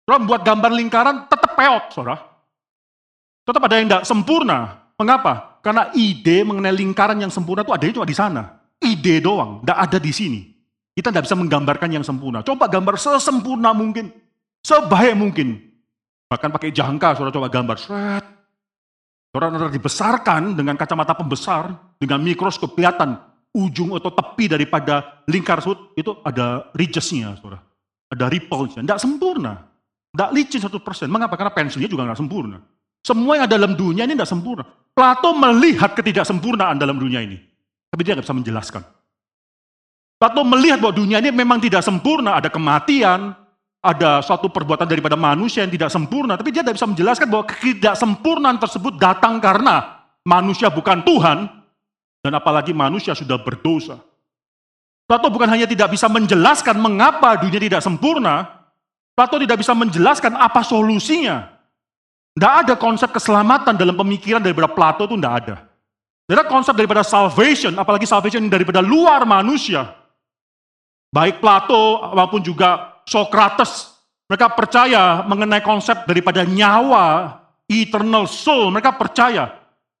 [0.03, 2.19] Saudara membuat gambar lingkaran tetap peot, saudara.
[3.47, 4.59] Tetap ada yang tidak sempurna.
[4.99, 5.63] Mengapa?
[5.63, 8.43] Karena ide mengenai lingkaran yang sempurna itu adanya cuma di sana.
[8.83, 10.43] Ide doang, tidak ada di sini.
[10.91, 12.43] Kita tidak bisa menggambarkan yang sempurna.
[12.43, 14.11] Coba gambar sesempurna mungkin.
[14.59, 15.55] Sebaik mungkin.
[16.27, 17.79] Bahkan pakai jangka, saudara coba gambar.
[17.79, 18.34] Sret.
[19.35, 23.19] Saudara dibesarkan dengan kacamata pembesar, dengan mikroskop kelihatan
[23.51, 27.59] ujung atau tepi daripada lingkar sud itu ada ridgesnya, saudara.
[28.07, 28.79] Ada ripple-nya.
[28.79, 29.59] Tidak sempurna.
[30.15, 31.11] Tidak licin satu persen.
[31.11, 31.35] Mengapa?
[31.35, 32.63] Karena pensilnya juga tidak sempurna.
[33.03, 34.63] Semua yang ada dalam dunia ini tidak sempurna.
[34.95, 37.35] Plato melihat ketidaksempurnaan dalam dunia ini.
[37.91, 38.87] Tapi dia nggak bisa menjelaskan.
[40.15, 42.39] Plato melihat bahwa dunia ini memang tidak sempurna.
[42.39, 43.35] Ada kematian,
[43.85, 48.57] ada suatu perbuatan daripada manusia yang tidak sempurna, tapi dia tidak bisa menjelaskan bahwa ketidaksempurnaan
[48.57, 51.45] tersebut datang karena manusia bukan Tuhan,
[52.25, 54.01] dan apalagi manusia sudah berdosa.
[55.05, 58.65] Plato bukan hanya tidak bisa menjelaskan mengapa dunia tidak sempurna,
[59.13, 61.53] Plato tidak bisa menjelaskan apa solusinya.
[62.33, 65.55] Tidak ada konsep keselamatan dalam pemikiran daripada Plato itu tidak ada.
[66.25, 69.93] Tidak ada konsep daripada salvation, apalagi salvation daripada luar manusia.
[71.13, 77.37] Baik Plato maupun juga Socrates, mereka percaya mengenai konsep daripada nyawa,
[77.69, 79.53] eternal soul, mereka percaya.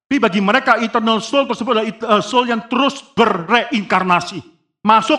[0.05, 4.41] Tapi bagi mereka eternal soul tersebut adalah eh, soul yang terus berreinkarnasi.
[4.85, 5.17] Masuk,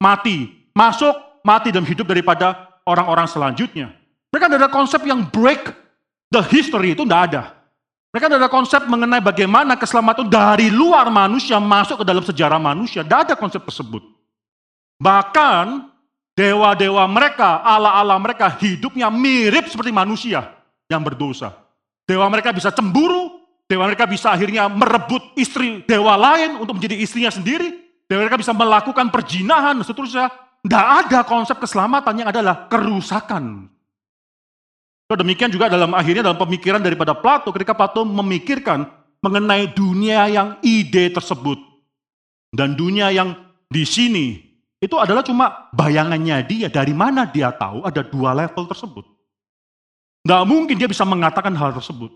[0.00, 0.48] mati.
[0.72, 1.12] Masuk,
[1.44, 3.92] mati dan hidup daripada orang-orang selanjutnya.
[4.32, 5.68] Mereka ada konsep yang break
[6.32, 7.42] the history, itu tidak ada.
[8.12, 13.04] Mereka ada konsep mengenai bagaimana keselamatan dari luar manusia masuk ke dalam sejarah manusia.
[13.04, 14.04] Tidak ada konsep tersebut.
[15.00, 15.91] Bahkan
[16.32, 20.48] Dewa-dewa mereka, ala-ala mereka hidupnya mirip seperti manusia
[20.88, 21.52] yang berdosa.
[22.08, 27.28] Dewa mereka bisa cemburu, dewa mereka bisa akhirnya merebut istri dewa lain untuk menjadi istrinya
[27.28, 27.68] sendiri.
[28.08, 30.32] Dewa mereka bisa melakukan perjinahan seterusnya.
[30.62, 33.68] Tidak ada konsep keselamatan yang adalah kerusakan.
[35.12, 38.88] Demikian juga dalam akhirnya dalam pemikiran daripada Plato ketika Plato memikirkan
[39.20, 41.60] mengenai dunia yang ide tersebut.
[42.52, 43.36] Dan dunia yang
[43.68, 44.51] di sini
[44.82, 49.06] itu adalah cuma bayangannya dia, dari mana dia tahu ada dua level tersebut.
[50.26, 52.10] Nggak mungkin dia bisa mengatakan hal tersebut.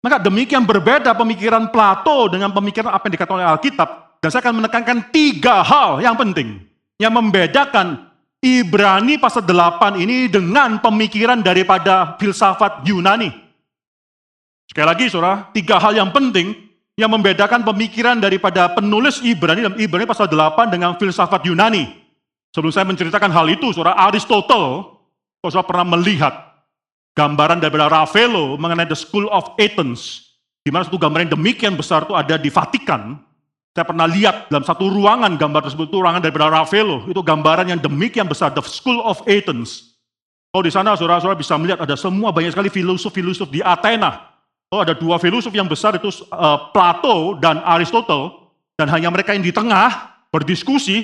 [0.00, 3.88] Maka demikian berbeda pemikiran Plato dengan pemikiran apa yang dikatakan oleh Alkitab.
[4.24, 6.64] Dan saya akan menekankan tiga hal yang penting.
[6.96, 7.86] Yang membedakan
[8.40, 13.28] Ibrani pasal 8 ini dengan pemikiran daripada filsafat Yunani.
[14.64, 16.67] Sekali lagi saudara, tiga hal yang penting
[16.98, 21.86] yang membedakan pemikiran daripada penulis Ibrani dalam Ibrani pasal 8 dengan filsafat Yunani.
[22.50, 24.98] Sebelum saya menceritakan hal itu, saudara Aristotle,
[25.38, 26.34] kalau pernah melihat
[27.14, 30.34] gambaran daripada Ravello mengenai the School of Athens,
[30.66, 33.14] di mana satu gambaran yang demikian besar itu ada di Vatikan.
[33.78, 37.78] Saya pernah lihat dalam satu ruangan gambar tersebut itu ruangan daripada Ravello, itu gambaran yang
[37.78, 39.94] demikian besar, the School of Athens.
[40.50, 44.37] Oh di sana saudara-saudara bisa melihat ada semua banyak sekali filosof-filosof di Athena
[44.68, 48.48] Oh ada dua filosof yang besar itu uh, Plato dan Aristotle.
[48.78, 51.02] dan hanya mereka yang di tengah berdiskusi,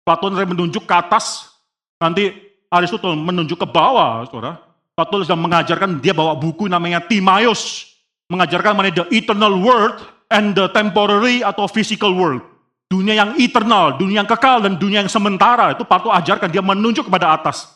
[0.00, 1.52] Plato menunjuk ke atas,
[2.00, 2.32] nanti
[2.72, 4.56] Aristotle menunjuk ke bawah, saudara.
[4.96, 7.92] Plato sedang mengajarkan, dia bawa buku namanya Timaeus,
[8.32, 10.00] mengajarkan mengenai the eternal world
[10.32, 12.40] and the temporary atau physical world.
[12.88, 15.76] Dunia yang eternal, dunia yang kekal, dan dunia yang sementara.
[15.76, 17.68] Itu Plato ajarkan, dia menunjuk kepada atas.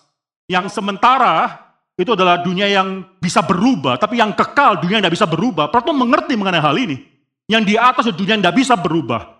[0.48, 1.65] Yang sementara
[1.96, 5.72] itu adalah dunia yang bisa berubah, tapi yang kekal, dunia yang tidak bisa berubah.
[5.72, 7.00] Plato mengerti mengenai hal ini.
[7.48, 9.36] Yang di atas dunia yang tidak bisa berubah.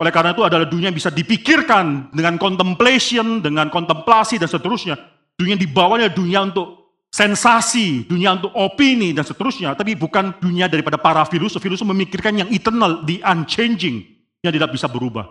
[0.00, 4.98] Oleh karena itu adalah dunia yang bisa dipikirkan dengan contemplation, dengan kontemplasi dan seterusnya.
[5.38, 9.76] Dunia di bawahnya dunia untuk sensasi, dunia untuk opini dan seterusnya.
[9.78, 11.62] Tapi bukan dunia daripada para filosof.
[11.62, 14.02] Filosof memikirkan yang eternal, the unchanging,
[14.40, 15.28] yang tidak bisa berubah.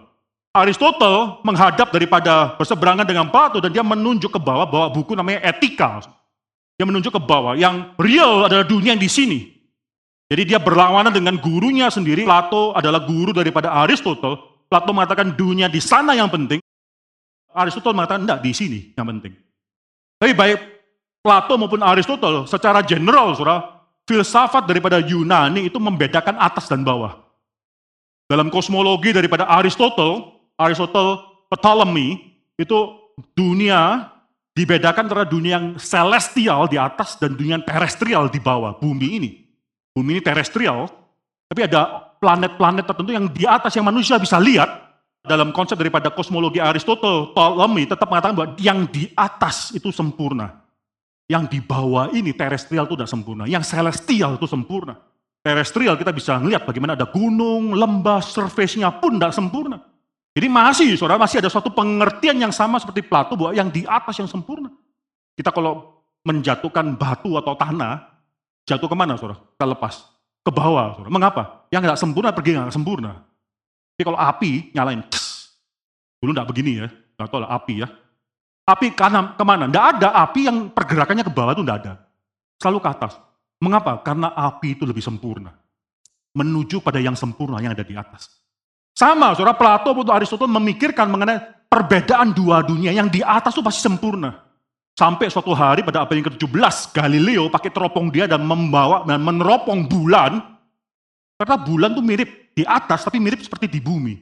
[0.53, 6.18] Aristotle menghadap daripada berseberangan dengan Plato dan dia menunjuk ke bawah bawa buku namanya Etika.
[6.79, 9.51] Dia menunjuk ke bawah yang real adalah dunia yang di sini.
[10.31, 12.23] Jadi dia berlawanan dengan gurunya sendiri.
[12.23, 14.63] Plato adalah guru daripada Aristotle.
[14.71, 16.63] Plato mengatakan dunia di sana yang penting.
[17.51, 19.35] Aristotle mengatakan enggak di sini yang penting.
[20.23, 20.59] Tapi baik
[21.19, 27.19] Plato maupun Aristotle secara general, saudara, filsafat daripada Yunani itu membedakan atas dan bawah.
[28.31, 32.95] Dalam kosmologi daripada Aristotle, Aristotle Ptolemy, itu
[33.35, 34.07] dunia
[34.59, 39.31] dibedakan antara dunia yang celestial di atas dan dunia yang terestrial di bawah, bumi ini.
[39.95, 40.91] Bumi ini terestrial,
[41.47, 44.91] tapi ada planet-planet tertentu yang di atas yang manusia bisa lihat.
[45.23, 50.63] Dalam konsep daripada kosmologi Aristotle, Ptolemy tetap mengatakan bahwa yang di atas itu sempurna.
[51.29, 53.43] Yang di bawah ini terestrial itu tidak sempurna.
[53.47, 54.95] Yang celestial itu sempurna.
[55.39, 59.77] Terestrial kita bisa melihat bagaimana ada gunung, lembah, surface-nya pun tidak sempurna.
[60.39, 64.23] Jadi masih, saudara, masih ada suatu pengertian yang sama seperti Plato bahwa yang di atas
[64.23, 64.71] yang sempurna.
[65.35, 68.07] Kita kalau menjatuhkan batu atau tanah,
[68.63, 69.35] jatuh ke mana, saudara?
[69.35, 69.99] Kita lepas
[70.39, 70.95] ke bawah.
[70.95, 71.11] Saudara.
[71.11, 71.43] Mengapa?
[71.67, 73.19] Yang nggak sempurna pergi nggak sempurna.
[73.19, 75.59] Tapi kalau api nyalain, tss,
[76.23, 77.87] dulu nggak begini ya, nggak tahu lah api ya.
[78.63, 79.67] Api karena ke mana?
[79.67, 81.93] Nggak ada api yang pergerakannya ke bawah itu nggak ada.
[82.63, 83.19] Selalu ke atas.
[83.59, 83.99] Mengapa?
[84.07, 85.51] Karena api itu lebih sempurna.
[86.31, 88.38] Menuju pada yang sempurna yang ada di atas.
[88.99, 91.39] Sama, saudara Plato atau Aristotle memikirkan mengenai
[91.71, 92.91] perbedaan dua dunia.
[92.91, 94.43] Yang di atas itu pasti sempurna.
[94.91, 99.87] Sampai suatu hari pada abad yang ke-17, Galileo pakai teropong dia dan membawa dan meneropong
[99.87, 100.43] bulan.
[101.39, 104.19] Karena bulan tuh mirip di atas, tapi mirip seperti di bumi.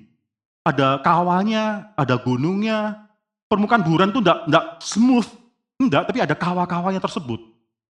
[0.61, 3.09] Ada kawahnya, ada gunungnya.
[3.49, 5.25] Permukaan bulan tuh enggak, enggak smooth,
[5.82, 7.41] enggak, tapi ada kawah-kawahnya tersebut.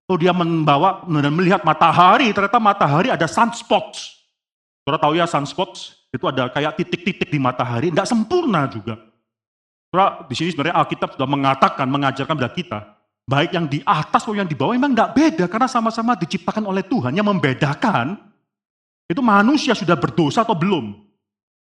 [0.07, 4.23] Kalau dia membawa dan melihat matahari, ternyata matahari ada sunspots.
[4.87, 5.96] Saudara tahu ya sunspots?
[6.11, 8.95] Itu ada kayak titik-titik di matahari, enggak sempurna juga.
[9.91, 12.79] Saudara, di sini sebenarnya Alkitab sudah mengatakan, mengajarkan kepada kita,
[13.27, 16.83] baik yang di atas maupun yang di bawah memang tidak beda karena sama-sama diciptakan oleh
[16.87, 17.11] Tuhan.
[17.15, 18.19] Yang membedakan
[19.07, 21.07] itu manusia sudah berdosa atau belum.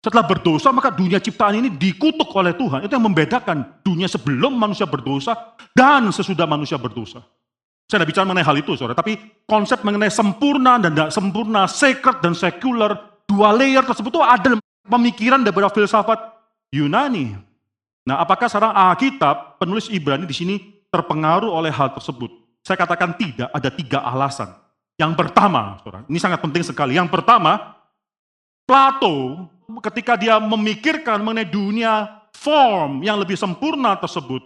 [0.03, 2.83] Setelah berdosa maka dunia ciptaan ini dikutuk oleh Tuhan.
[2.83, 7.23] Itu yang membedakan dunia sebelum manusia berdosa dan sesudah manusia berdosa.
[7.87, 8.95] Saya tidak bicara mengenai hal itu, saudara.
[8.95, 12.95] Tapi konsep mengenai sempurna dan tidak sempurna, sacred dan sekuler,
[13.27, 16.19] dua layer tersebut itu ada pemikiran daripada filsafat
[16.73, 17.37] Yunani.
[18.03, 20.55] Nah, apakah sekarang Alkitab, penulis Ibrani di sini
[20.91, 22.29] terpengaruh oleh hal tersebut?
[22.63, 24.51] Saya katakan tidak, ada tiga alasan.
[24.99, 25.79] Yang pertama,
[26.11, 26.99] ini sangat penting sekali.
[26.99, 27.79] Yang pertama,
[28.63, 29.47] Plato
[29.83, 34.43] ketika dia memikirkan mengenai dunia form yang lebih sempurna tersebut,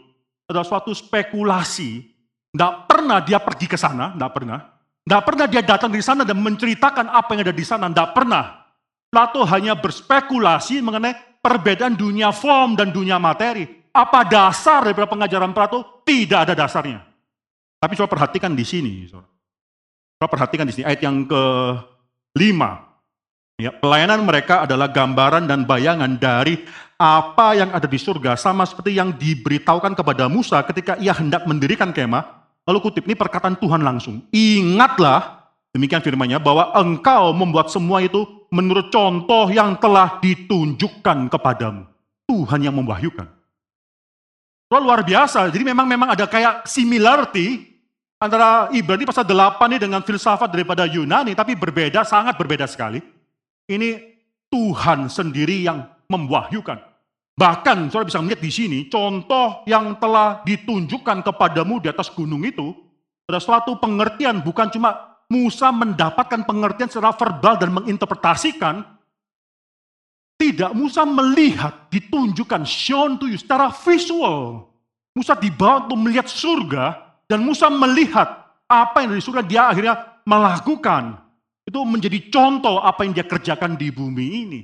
[0.47, 2.13] adalah suatu spekulasi.
[2.53, 4.59] Tidak pernah dia pergi ke sana, tidak pernah.
[5.03, 8.66] Tidak pernah dia datang di sana dan menceritakan apa yang ada di sana, tidak pernah.
[9.07, 13.63] Plato hanya berspekulasi mengenai perbedaan dunia form dan dunia materi.
[13.95, 16.03] Apa dasar daripada pengajaran Plato?
[16.03, 17.01] Tidak ada dasarnya.
[17.79, 19.07] Tapi coba perhatikan di sini.
[19.09, 22.61] Coba perhatikan di sini ayat yang ke-5.
[23.57, 26.61] Ya, pelayanan mereka adalah gambaran dan bayangan dari
[27.01, 31.89] apa yang ada di surga sama seperti yang diberitahukan kepada Musa ketika ia hendak mendirikan
[31.89, 32.45] kemah.
[32.69, 34.21] Lalu kutip ini perkataan Tuhan langsung.
[34.29, 41.83] Ingatlah demikian firmannya bahwa engkau membuat semua itu menurut contoh yang telah ditunjukkan kepadamu.
[42.27, 43.27] Tuhan yang memwahyukan.
[44.67, 45.47] Itu luar biasa.
[45.47, 47.63] Jadi memang memang ada kayak similarity
[48.19, 52.99] antara Ibrani pasal 8 ini dengan filsafat daripada Yunani, tapi berbeda, sangat berbeda sekali.
[53.63, 53.95] Ini
[54.51, 56.83] Tuhan sendiri yang memwahyukan.
[57.37, 62.73] Bahkan saudara bisa melihat di sini, contoh yang telah ditunjukkan kepadamu di atas gunung itu,
[63.29, 68.79] ada suatu pengertian bukan cuma Musa mendapatkan pengertian secara verbal dan menginterpretasikan,
[70.39, 74.71] tidak Musa melihat, ditunjukkan, shown to you secara visual.
[75.11, 76.95] Musa dibawa untuk melihat surga,
[77.27, 81.19] dan Musa melihat apa yang dari surga dia akhirnya melakukan.
[81.67, 84.61] Itu menjadi contoh apa yang dia kerjakan di bumi ini.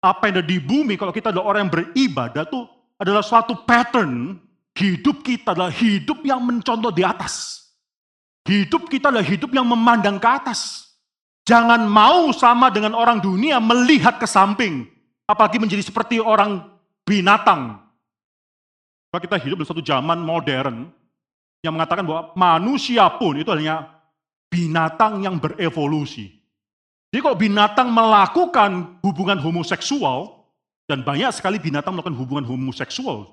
[0.00, 2.64] apa yang ada di bumi, kalau kita adalah orang yang beribadah tuh
[2.96, 4.40] adalah suatu pattern
[4.72, 7.68] hidup kita adalah hidup yang mencontoh di atas.
[8.50, 10.90] Hidup kita adalah hidup yang memandang ke atas.
[11.46, 14.90] Jangan mau sama dengan orang dunia melihat ke samping.
[15.30, 16.66] Apalagi menjadi seperti orang
[17.06, 17.78] binatang.
[19.14, 20.90] Kalau kita hidup di satu zaman modern
[21.62, 23.86] yang mengatakan bahwa manusia pun itu hanya
[24.50, 26.34] binatang yang berevolusi.
[27.14, 30.42] Jadi kalau binatang melakukan hubungan homoseksual,
[30.90, 33.30] dan banyak sekali binatang melakukan hubungan homoseksual,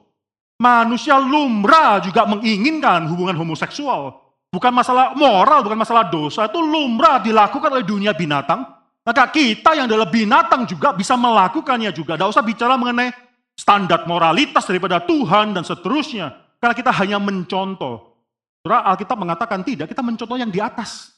[0.62, 4.27] manusia lumrah juga menginginkan hubungan homoseksual.
[4.58, 8.66] Bukan masalah moral, bukan masalah dosa, itu lumrah dilakukan oleh dunia binatang.
[9.06, 12.18] Maka kita yang adalah binatang juga bisa melakukannya juga.
[12.18, 13.14] Tidak usah bicara mengenai
[13.54, 16.34] standar moralitas daripada Tuhan dan seterusnya.
[16.58, 18.18] Karena kita hanya mencontoh.
[18.66, 21.14] Surah Alkitab mengatakan tidak, kita mencontoh yang di atas.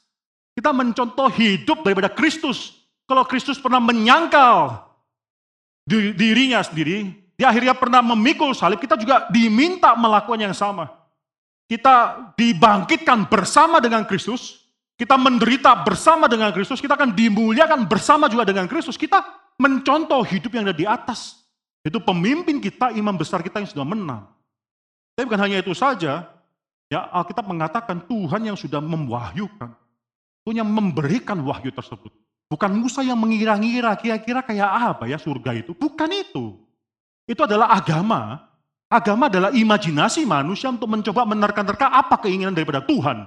[0.51, 2.75] Kita mencontoh hidup daripada Kristus.
[3.07, 4.83] Kalau Kristus pernah menyangkal
[5.87, 10.98] dirinya sendiri, dia akhirnya pernah memikul salib, kita juga diminta melakukan yang sama.
[11.69, 14.65] Kita dibangkitkan bersama dengan Kristus,
[14.97, 18.97] kita menderita bersama dengan Kristus, kita akan dimuliakan bersama juga dengan Kristus.
[18.97, 19.21] Kita
[19.61, 21.45] mencontoh hidup yang ada di atas.
[21.85, 24.25] Itu pemimpin kita, imam besar kita yang sudah menang.
[25.13, 26.25] Tapi bukan hanya itu saja,
[26.89, 29.69] ya Alkitab mengatakan Tuhan yang sudah memwahyukan.
[30.41, 32.09] Tuhan yang memberikan wahyu tersebut.
[32.49, 35.77] Bukan Musa yang mengira-ngira kira-kira kayak apa ya surga itu.
[35.77, 36.57] Bukan itu.
[37.29, 38.48] Itu adalah agama.
[38.89, 43.21] Agama adalah imajinasi manusia untuk mencoba menerka-nerka apa keinginan daripada Tuhan.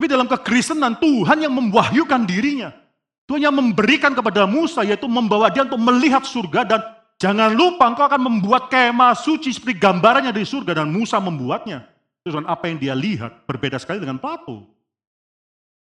[0.00, 2.72] Tapi dalam kekristenan Tuhan yang memwahyukan dirinya.
[3.28, 6.80] Tuhan yang memberikan kepada Musa yaitu membawa dia untuk melihat surga dan
[7.20, 11.84] jangan lupa engkau akan membuat kemah suci seperti gambarannya dari surga dan Musa membuatnya.
[12.24, 14.64] Dan apa yang dia lihat berbeda sekali dengan Plato.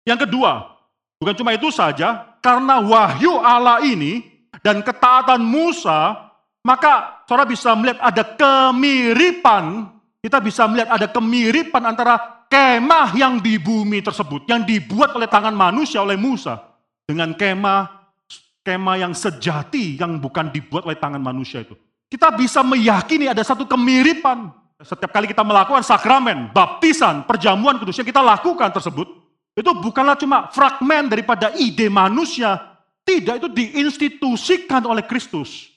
[0.09, 0.73] Yang kedua,
[1.21, 4.25] bukan cuma itu saja, karena wahyu Allah ini
[4.65, 6.32] dan ketaatan Musa
[6.63, 9.91] maka saudara bisa melihat ada kemiripan,
[10.23, 15.51] kita bisa melihat ada kemiripan antara kemah yang di bumi tersebut, yang dibuat oleh tangan
[15.51, 16.63] manusia, oleh Musa,
[17.03, 18.03] dengan kemah
[18.63, 21.75] kemah yang sejati, yang bukan dibuat oleh tangan manusia itu.
[22.07, 24.55] Kita bisa meyakini ada satu kemiripan.
[24.79, 29.07] Setiap kali kita melakukan sakramen, baptisan, perjamuan kudus yang kita lakukan tersebut,
[29.59, 32.59] itu bukanlah cuma fragmen daripada ide manusia.
[33.03, 35.72] Tidak, itu diinstitusikan oleh Kristus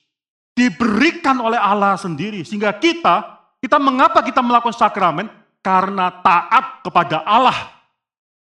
[0.55, 2.41] diberikan oleh Allah sendiri.
[2.47, 5.27] Sehingga kita, kita mengapa kita melakukan sakramen?
[5.59, 7.75] Karena taat kepada Allah.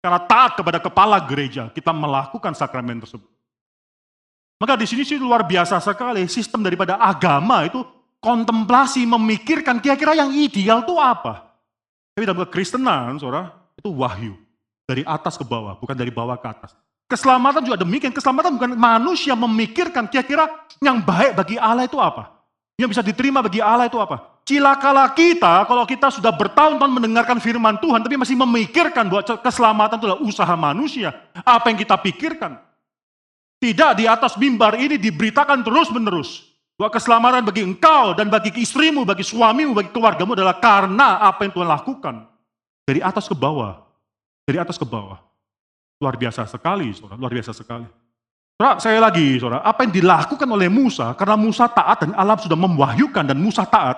[0.05, 3.27] Karena taat kepada kepala gereja, kita melakukan sakramen tersebut.
[4.57, 7.85] Maka di sini sih luar biasa sekali sistem daripada agama itu
[8.21, 11.53] kontemplasi memikirkan kira-kira yang ideal itu apa.
[12.17, 14.35] Tapi dalam kekristenan, saudara, itu wahyu.
[14.87, 16.73] Dari atas ke bawah, bukan dari bawah ke atas.
[17.07, 18.11] Keselamatan juga demikian.
[18.11, 20.51] Keselamatan bukan manusia memikirkan kira-kira
[20.83, 22.35] yang baik bagi Allah itu apa.
[22.77, 24.43] Yang bisa diterima bagi Allah itu apa.
[24.47, 30.07] Cilakalah kita kalau kita sudah bertahun-tahun mendengarkan firman Tuhan tapi masih memikirkan bahwa keselamatan itu
[30.07, 31.11] adalah usaha manusia.
[31.43, 32.59] Apa yang kita pikirkan.
[33.57, 36.47] Tidak di atas mimbar ini diberitakan terus-menerus.
[36.77, 41.53] Bahwa keselamatan bagi engkau dan bagi istrimu, bagi suamimu, bagi keluargamu adalah karena apa yang
[41.57, 42.15] Tuhan lakukan.
[42.87, 43.83] Dari atas ke bawah.
[44.47, 45.26] Dari atas ke bawah.
[45.97, 47.89] Luar biasa sekali, saudara, luar biasa sekali.
[48.57, 52.57] Saudara, saya lagi, saudara, apa yang dilakukan oleh Musa, karena Musa taat dan Allah sudah
[52.57, 53.97] memwahyukan dan Musa taat,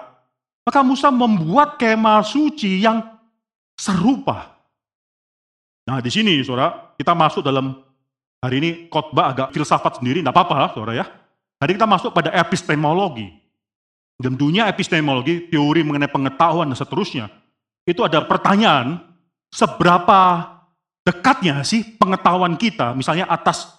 [0.62, 3.03] maka Musa membuat kemah suci yang
[3.78, 4.59] serupa.
[5.86, 7.72] Nah di sini, saudara, kita masuk dalam
[8.42, 11.07] hari ini khotbah agak filsafat sendiri, tidak apa-apa, saudara ya.
[11.59, 13.26] Hari kita masuk pada epistemologi.
[14.18, 17.26] Dalam dunia epistemologi, teori mengenai pengetahuan dan seterusnya,
[17.86, 18.99] itu ada pertanyaan,
[19.55, 20.44] seberapa
[21.09, 23.73] dekatnya sih pengetahuan kita, misalnya atas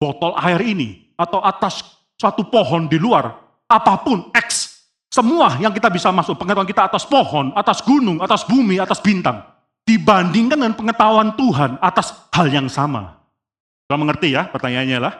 [0.00, 1.84] botol air ini, atau atas
[2.16, 3.36] suatu pohon di luar,
[3.68, 4.80] apa pun, X,
[5.12, 9.44] semua yang kita bisa masuk, pengetahuan kita atas pohon, atas gunung, atas bumi, atas bintang,
[9.84, 13.20] dibandingkan dengan pengetahuan Tuhan atas hal yang sama.
[13.84, 15.14] Kalau mengerti ya pertanyaannya lah.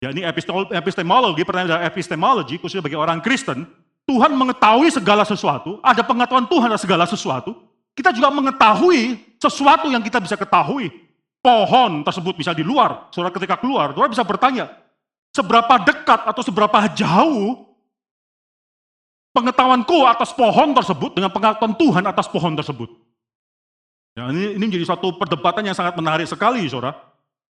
[0.00, 0.24] Ya ini
[0.72, 3.68] epistemologi, pertanyaan adalah epistemologi, khususnya bagi orang Kristen,
[4.08, 7.52] Tuhan mengetahui segala sesuatu, ada pengetahuan Tuhan atas segala sesuatu,
[7.94, 10.90] kita juga mengetahui sesuatu yang kita bisa ketahui.
[11.40, 13.08] Pohon tersebut bisa di luar.
[13.08, 14.68] Saudara ketika keluar, saudara bisa bertanya,
[15.32, 17.64] seberapa dekat atau seberapa jauh
[19.32, 22.92] pengetahuanku atas pohon tersebut dengan pengetahuan Tuhan atas pohon tersebut.
[24.18, 26.98] Ya, ini, ini menjadi satu perdebatan yang sangat menarik sekali, saudara.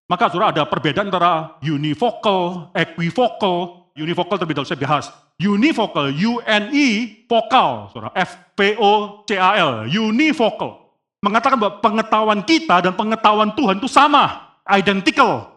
[0.07, 5.07] Maka saudara ada perbedaan antara univocal, equivocal, univocal terlebih dahulu saya bahas.
[5.41, 6.89] Univocal, U-N-I,
[7.25, 10.81] vokal, saudara, F-P-O-C-A-L, univocal
[11.21, 15.53] mengatakan bahwa pengetahuan kita dan pengetahuan Tuhan itu sama, identical.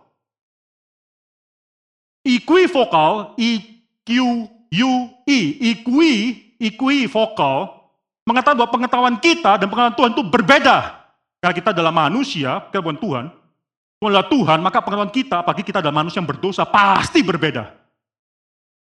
[2.24, 3.84] Equivokal, I,
[4.74, 6.14] E, equi,
[6.58, 7.72] equi vokal,
[8.26, 10.78] mengatakan bahwa pengetahuan kita dan pengetahuan Tuhan itu berbeda.
[11.40, 13.26] Karena kita adalah manusia, kita bukan Tuhan.
[14.02, 17.83] Tuhan Tuhan, maka pengetahuan kita, apalagi kita adalah manusia yang berdosa, pasti berbeda.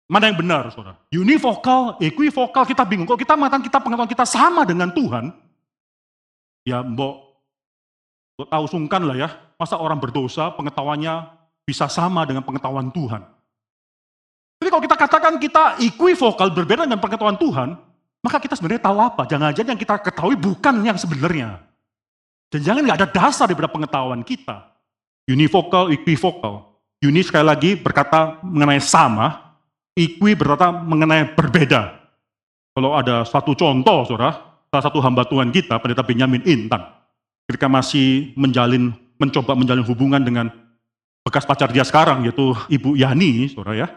[0.08, 0.96] Mana yang benar, saudara?
[1.12, 3.04] Univokal, equivokal, kita bingung.
[3.04, 5.28] Kalau kita mengatakan kita pengetahuan kita sama dengan Tuhan,
[6.64, 7.14] ya mbok,
[8.40, 9.28] mbok tahu sungkan lah ya,
[9.60, 11.28] masa orang berdosa pengetahuannya
[11.68, 13.20] bisa sama dengan pengetahuan Tuhan.
[14.58, 17.76] Tapi kalau kita katakan kita equivokal, berbeda dengan pengetahuan Tuhan,
[18.24, 19.22] maka kita sebenarnya tahu apa?
[19.28, 21.60] Jangan-jangan yang kita ketahui bukan yang sebenarnya.
[22.48, 24.72] Dan jangan nggak ada dasar daripada pengetahuan kita.
[25.28, 26.64] Univokal, equivokal.
[27.04, 29.47] Uni sekali lagi berkata mengenai sama,
[29.98, 31.98] equi berkata mengenai berbeda.
[32.78, 36.86] Kalau ada satu contoh, saudara, salah satu hamba Tuhan kita, pendeta Benjamin Intan,
[37.50, 40.46] ketika masih menjalin, mencoba menjalin hubungan dengan
[41.26, 43.88] bekas pacar dia sekarang, yaitu Ibu Yani, saudara ya,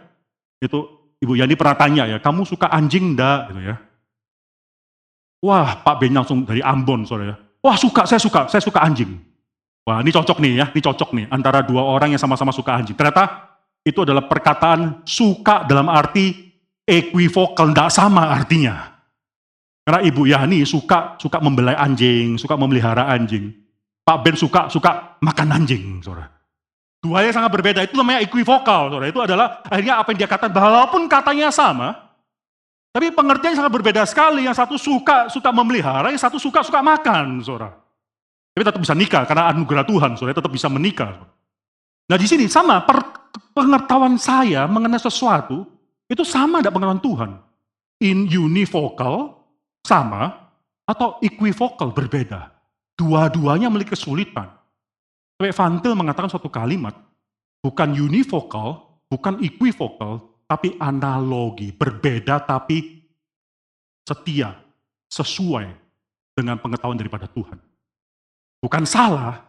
[0.58, 0.82] itu
[1.22, 3.54] Ibu Yani pernah tanya ya, kamu suka anjing enggak?
[3.54, 3.76] Gitu ya.
[5.46, 7.38] Wah, Pak Ben langsung dari Ambon, saudara ya.
[7.62, 9.22] Wah suka, saya suka, saya suka anjing.
[9.86, 12.98] Wah ini cocok nih ya, ini cocok nih antara dua orang yang sama-sama suka anjing.
[12.98, 13.51] Ternyata
[13.82, 16.54] itu adalah perkataan suka dalam arti
[16.86, 18.94] equivokal, tidak sama artinya.
[19.82, 23.50] Karena Ibu Yani suka suka membelai anjing, suka memelihara anjing.
[24.06, 26.30] Pak Ben suka suka makan anjing, saudara.
[27.02, 29.10] Dua yang sangat berbeda, itu namanya equivokal, saudara.
[29.10, 31.98] Itu adalah akhirnya apa yang dia katakan, walaupun katanya sama,
[32.94, 34.46] tapi pengertian sangat berbeda sekali.
[34.46, 37.74] Yang satu suka suka memelihara, yang satu suka suka makan, saudara.
[38.52, 41.26] Tapi tetap bisa nikah karena anugerah Tuhan, saudara tetap bisa menikah.
[42.06, 43.21] Nah di sini sama per,
[43.52, 45.68] pengetahuan saya mengenai sesuatu
[46.12, 47.32] itu sama tidak pengetahuan Tuhan.
[48.02, 49.38] In univokal
[49.86, 50.52] sama
[50.90, 52.52] atau equivokal berbeda.
[52.98, 54.50] Dua-duanya memiliki kesulitan.
[55.38, 56.94] Sampai Vantil mengatakan suatu kalimat,
[57.66, 63.08] bukan univokal, bukan equivokal, tapi analogi, berbeda tapi
[64.06, 64.58] setia,
[65.08, 65.72] sesuai
[66.36, 67.58] dengan pengetahuan daripada Tuhan.
[68.62, 69.42] Bukan salah.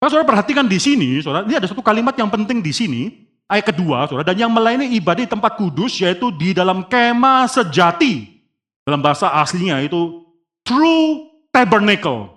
[0.00, 3.64] Kalau saudara perhatikan di sini, saudara, ini ada satu kalimat yang penting di sini, ayat
[3.74, 8.42] kedua, saudara, dan yang melayani ibadah di tempat kudus, yaitu di dalam kemah sejati.
[8.86, 10.22] Dalam bahasa aslinya itu
[10.62, 12.30] true tabernacle.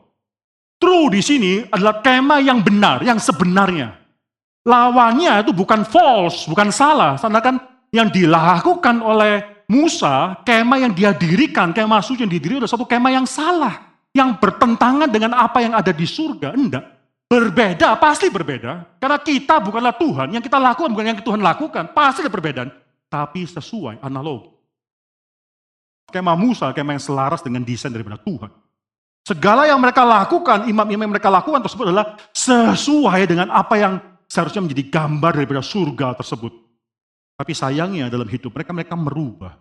[0.80, 4.00] True di sini adalah kemah yang benar, yang sebenarnya.
[4.64, 7.20] Lawannya itu bukan false, bukan salah.
[7.20, 7.60] Sedangkan
[7.94, 13.12] yang dilakukan oleh Musa, kemah yang dia dirikan, kemah suci yang didirikan adalah satu kemah
[13.14, 16.58] yang salah yang bertentangan dengan apa yang ada di surga.
[16.58, 16.99] Enggak.
[17.30, 18.98] Berbeda, pasti berbeda.
[18.98, 21.94] Karena kita bukanlah Tuhan, yang kita lakukan bukan yang Tuhan lakukan.
[21.94, 22.74] Pasti ada perbedaan.
[23.06, 24.50] Tapi sesuai, analogi.
[26.10, 28.50] Kemah Musa, kemah yang selaras dengan desain daripada Tuhan.
[29.22, 33.94] Segala yang mereka lakukan, imam-imam yang mereka lakukan tersebut adalah sesuai dengan apa yang
[34.26, 36.50] seharusnya menjadi gambar daripada surga tersebut.
[37.38, 39.54] Tapi sayangnya dalam hidup mereka, mereka merubah.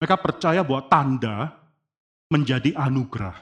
[0.00, 1.52] Mereka percaya bahwa tanda
[2.32, 3.36] menjadi anugerah.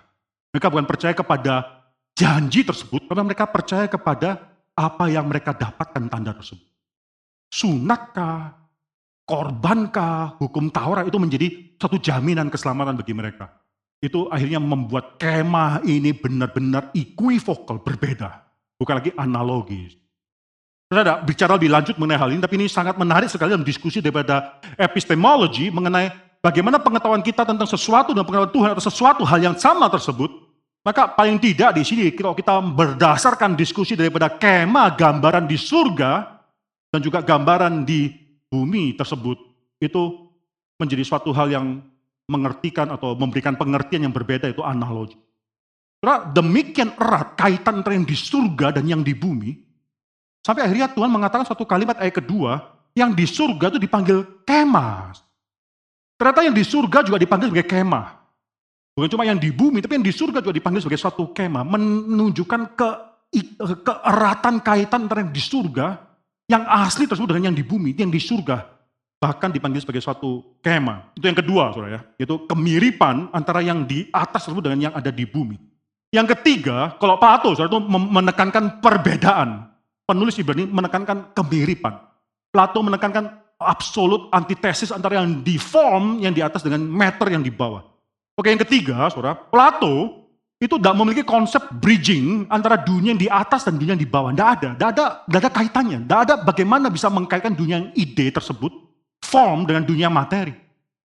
[0.51, 1.82] Mereka bukan percaya kepada
[2.17, 6.69] janji tersebut, tapi mereka percaya kepada apa yang mereka dapatkan tanda tersebut.
[7.53, 8.57] Sunatkah,
[9.29, 13.53] korbankah, hukum Taurat itu menjadi satu jaminan keselamatan bagi mereka.
[14.03, 18.43] Itu akhirnya membuat kemah ini benar-benar equivokal, berbeda.
[18.81, 19.95] Bukan lagi analogis.
[20.91, 24.61] Saudara, bicara lebih lanjut mengenai hal ini, tapi ini sangat menarik sekali dalam diskusi daripada
[24.77, 26.13] epistemologi mengenai
[26.45, 30.29] bagaimana pengetahuan kita tentang sesuatu dan pengetahuan Tuhan atau sesuatu hal yang sama tersebut,
[30.83, 36.43] maka paling tidak di sini kalau kita berdasarkan diskusi daripada kemah gambaran di surga
[36.91, 38.11] dan juga gambaran di
[38.51, 39.39] bumi tersebut,
[39.79, 40.29] itu
[40.77, 41.81] menjadi suatu hal yang
[42.27, 45.17] mengertikan atau memberikan pengertian yang berbeda itu analogi.
[46.03, 49.55] Karena demikian erat kaitan antara yang di surga dan yang di bumi,
[50.43, 52.59] sampai akhirnya Tuhan mengatakan suatu kalimat ayat kedua,
[52.99, 55.15] yang di surga itu dipanggil kemah.
[56.19, 58.22] Ternyata yang di surga juga dipanggil sebagai kemah.
[58.93, 61.65] Bukan cuma yang di bumi, tapi yang di surga juga dipanggil sebagai suatu kemah.
[61.65, 62.89] Menunjukkan ke,
[63.89, 65.97] keeratan kaitan antara yang di surga,
[66.45, 68.69] yang asli tersebut dengan yang di bumi, yang di surga.
[69.17, 71.17] Bahkan dipanggil sebagai suatu kemah.
[71.17, 72.01] Itu yang kedua, saudara ya.
[72.21, 75.57] Yaitu kemiripan antara yang di atas tersebut dengan yang ada di bumi.
[76.13, 79.73] Yang ketiga, kalau Plato, saudara itu menekankan perbedaan.
[80.05, 81.97] Penulis Ibrani menekankan kemiripan.
[82.53, 87.49] Plato menekankan absolut antitesis antara yang di form yang di atas dengan meter yang di
[87.49, 87.92] bawah.
[88.33, 90.23] Oke, yang ketiga, saudara, Plato
[90.63, 94.31] itu tidak memiliki konsep bridging antara dunia yang di atas dan dunia yang di bawah.
[94.31, 95.99] Tidak ada, tidak ada, tidak ada kaitannya.
[96.07, 98.71] Tidak ada bagaimana bisa mengkaitkan dunia yang ide tersebut,
[99.27, 100.55] form dengan dunia materi.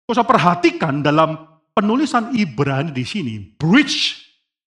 [0.08, 1.36] Saya perhatikan dalam
[1.76, 4.20] penulisan Ibrani di sini, bridge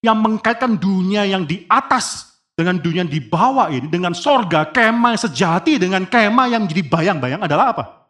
[0.05, 5.21] yang mengkaitkan dunia yang di atas dengan dunia di bawah ini, dengan sorga, kemah yang
[5.21, 8.07] sejati, dengan kemah yang menjadi bayang-bayang adalah apa?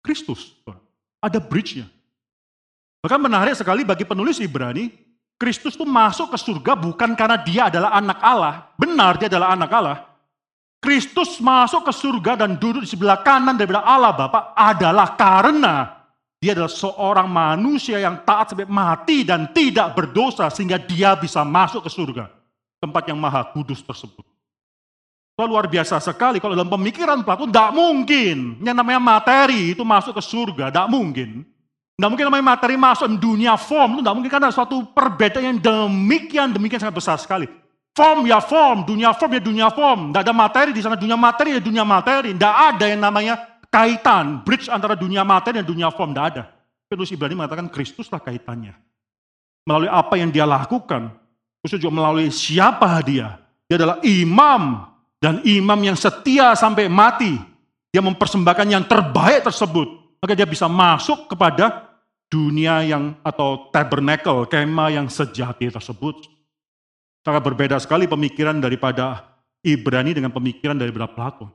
[0.00, 0.56] Kristus.
[1.20, 1.84] Ada bridge-nya.
[3.00, 4.92] Bahkan menarik sekali bagi penulis Ibrani,
[5.40, 8.54] Kristus itu masuk ke surga bukan karena dia adalah anak Allah.
[8.76, 9.98] Benar dia adalah anak Allah.
[10.80, 16.00] Kristus masuk ke surga dan duduk di sebelah kanan daripada Allah Bapa adalah karena
[16.40, 21.84] dia adalah seorang manusia yang taat sampai mati dan tidak berdosa sehingga dia bisa masuk
[21.84, 22.32] ke surga.
[22.80, 24.24] Tempat yang maha kudus tersebut.
[25.36, 28.60] Itu luar biasa sekali kalau dalam pemikiran Plato tidak mungkin.
[28.64, 31.44] Yang namanya materi itu masuk ke surga, tidak mungkin.
[32.00, 36.48] Tidak mungkin namanya materi masuk dunia form, itu tidak mungkin karena suatu perbedaan yang demikian,
[36.48, 37.44] demikian sangat besar sekali.
[37.92, 40.08] Form ya form, dunia form ya dunia form.
[40.08, 42.32] Tidak ada materi di sana, dunia materi ya dunia materi.
[42.32, 46.42] Tidak ada yang namanya kaitan, bridge antara dunia materi dan dunia form, tidak ada.
[46.88, 48.72] Penulis Ibrani mengatakan Kristuslah kaitannya.
[49.68, 51.12] Melalui apa yang dia lakukan,
[51.60, 53.36] khususnya juga melalui siapa dia.
[53.68, 54.88] Dia adalah imam,
[55.20, 57.36] dan imam yang setia sampai mati.
[57.92, 60.16] Dia mempersembahkan yang terbaik tersebut.
[60.16, 61.89] Maka dia bisa masuk kepada
[62.30, 66.30] dunia yang atau tabernacle, kema yang sejati tersebut.
[67.26, 71.50] Sangat berbeda sekali pemikiran daripada Ibrani dengan pemikiran daripada Plato.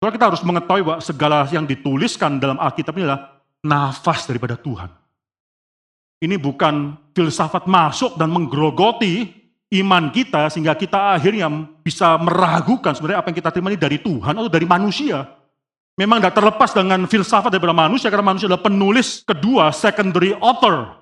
[0.00, 4.90] Soalnya kita harus mengetahui bahwa segala yang dituliskan dalam Alkitab ini adalah nafas daripada Tuhan.
[6.18, 9.44] Ini bukan filsafat masuk dan menggerogoti
[9.76, 11.50] iman kita sehingga kita akhirnya
[11.84, 15.24] bisa meragukan sebenarnya apa yang kita terima ini dari Tuhan atau dari manusia.
[15.94, 20.98] Memang tidak terlepas dengan filsafat daripada manusia karena manusia adalah penulis kedua, secondary author.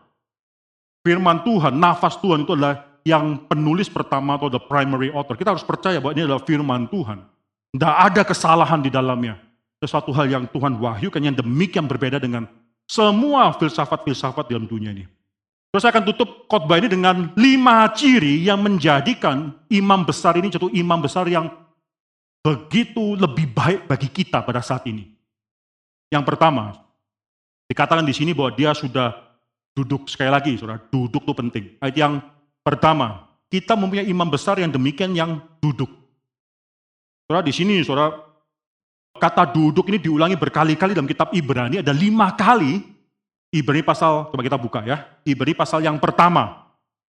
[1.00, 5.34] Firman Tuhan, nafas Tuhan itu adalah yang penulis pertama atau the primary author.
[5.34, 7.24] Kita harus percaya bahwa ini adalah firman Tuhan.
[7.72, 9.40] Tidak ada kesalahan di dalamnya.
[9.80, 12.46] Sesuatu hal yang Tuhan wahyukan yang demikian berbeda dengan
[12.84, 15.08] semua filsafat-filsafat dalam dunia ini.
[15.72, 20.68] Terus saya akan tutup khotbah ini dengan lima ciri yang menjadikan imam besar ini jatuh
[20.68, 21.48] imam besar yang
[22.42, 25.06] begitu lebih baik bagi kita pada saat ini.
[26.10, 26.76] Yang pertama,
[27.70, 29.14] dikatakan di sini bahwa dia sudah
[29.72, 31.64] duduk sekali lagi, saudara, duduk itu penting.
[31.80, 32.14] Ayat yang
[32.60, 35.88] pertama, kita mempunyai imam besar yang demikian yang duduk.
[37.24, 38.12] Saudara di sini, saudara,
[39.16, 42.82] kata duduk ini diulangi berkali-kali dalam kitab Ibrani, ada lima kali.
[43.52, 45.06] Ibrani pasal, coba kita buka ya.
[45.24, 46.68] Ibrani pasal yang pertama.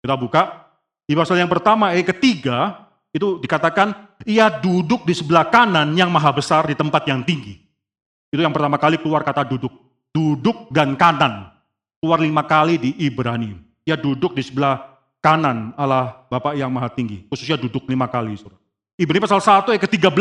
[0.05, 0.69] Kita buka.
[1.09, 2.84] Di pasal yang pertama, ayat ketiga,
[3.15, 7.63] itu dikatakan, ia duduk di sebelah kanan yang maha besar di tempat yang tinggi.
[8.35, 9.71] Itu yang pertama kali keluar kata duduk.
[10.11, 11.55] Duduk dan kanan.
[12.03, 13.55] Keluar lima kali di Ibrani.
[13.87, 14.83] Ia duduk di sebelah
[15.23, 17.23] kanan Allah Bapak yang maha tinggi.
[17.31, 18.35] Khususnya duduk lima kali.
[18.99, 20.19] Ibrani pasal 1 ayat ke-13.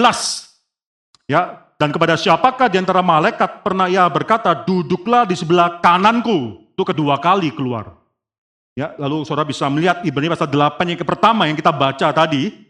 [1.26, 6.70] Ya, dan kepada siapakah di antara malaikat pernah ia berkata, duduklah di sebelah kananku.
[6.78, 7.98] Itu kedua kali keluar.
[8.78, 12.63] Ya, lalu saudara bisa melihat Ibrani pasal 8 yang pertama yang kita baca tadi.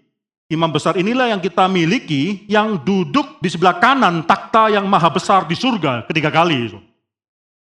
[0.53, 5.49] Imam besar inilah yang kita miliki yang duduk di sebelah kanan takhta yang maha besar
[5.49, 6.69] di surga ketiga kali.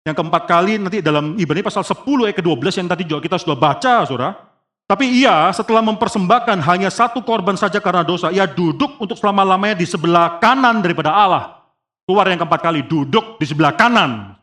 [0.05, 3.57] Yang keempat kali nanti dalam Ibrani pasal 10 ayat ke-12 yang tadi juga kita sudah
[3.57, 4.37] baca, saudara.
[4.85, 9.89] Tapi ia setelah mempersembahkan hanya satu korban saja karena dosa, ia duduk untuk selama-lamanya di
[9.89, 11.65] sebelah kanan daripada Allah.
[12.05, 14.37] Keluar yang keempat kali, duduk di sebelah kanan.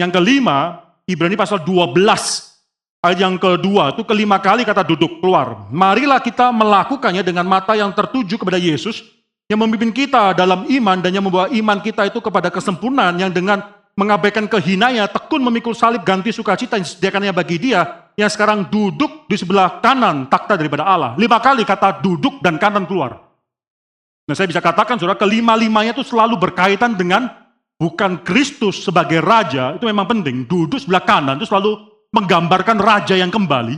[0.00, 2.57] Yang kelima, Ibrani pasal 12, ayat
[3.14, 5.70] yang kedua, itu kelima kali kata duduk keluar.
[5.70, 9.06] Marilah kita melakukannya dengan mata yang tertuju kepada Yesus,
[9.46, 13.62] yang memimpin kita dalam iman dan yang membawa iman kita itu kepada kesempurnaan yang dengan
[13.94, 19.38] mengabaikan kehinanya, tekun memikul salib ganti sukacita yang disediakannya bagi dia, yang sekarang duduk di
[19.38, 21.14] sebelah kanan takhta daripada Allah.
[21.14, 23.14] Lima kali kata duduk dan kanan keluar.
[24.26, 27.30] Nah saya bisa katakan saudara, kelima-limanya itu selalu berkaitan dengan
[27.78, 30.46] bukan Kristus sebagai Raja, itu memang penting.
[30.50, 33.76] Duduk sebelah kanan itu selalu menggambarkan Raja yang kembali.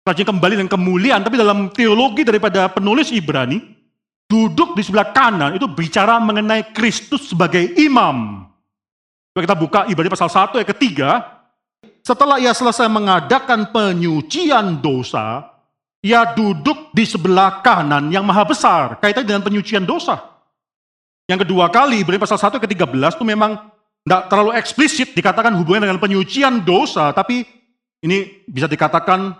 [0.00, 3.60] Raja yang kembali dan kemuliaan, tapi dalam teologi daripada penulis Ibrani,
[4.30, 8.46] duduk di sebelah kanan itu bicara mengenai Kristus sebagai imam.
[9.30, 11.10] Coba kita buka Ibrani pasal 1 ayat ketiga.
[12.00, 15.52] Setelah ia selesai mengadakan penyucian dosa,
[16.00, 18.96] ia duduk di sebelah kanan yang maha besar.
[18.98, 20.16] Kaitannya dengan penyucian dosa.
[21.28, 25.84] Yang kedua kali, Ibrani pasal 1 ayat ke-13 itu memang tidak terlalu eksplisit dikatakan hubungan
[25.86, 27.44] dengan penyucian dosa, tapi
[28.00, 29.36] ini bisa dikatakan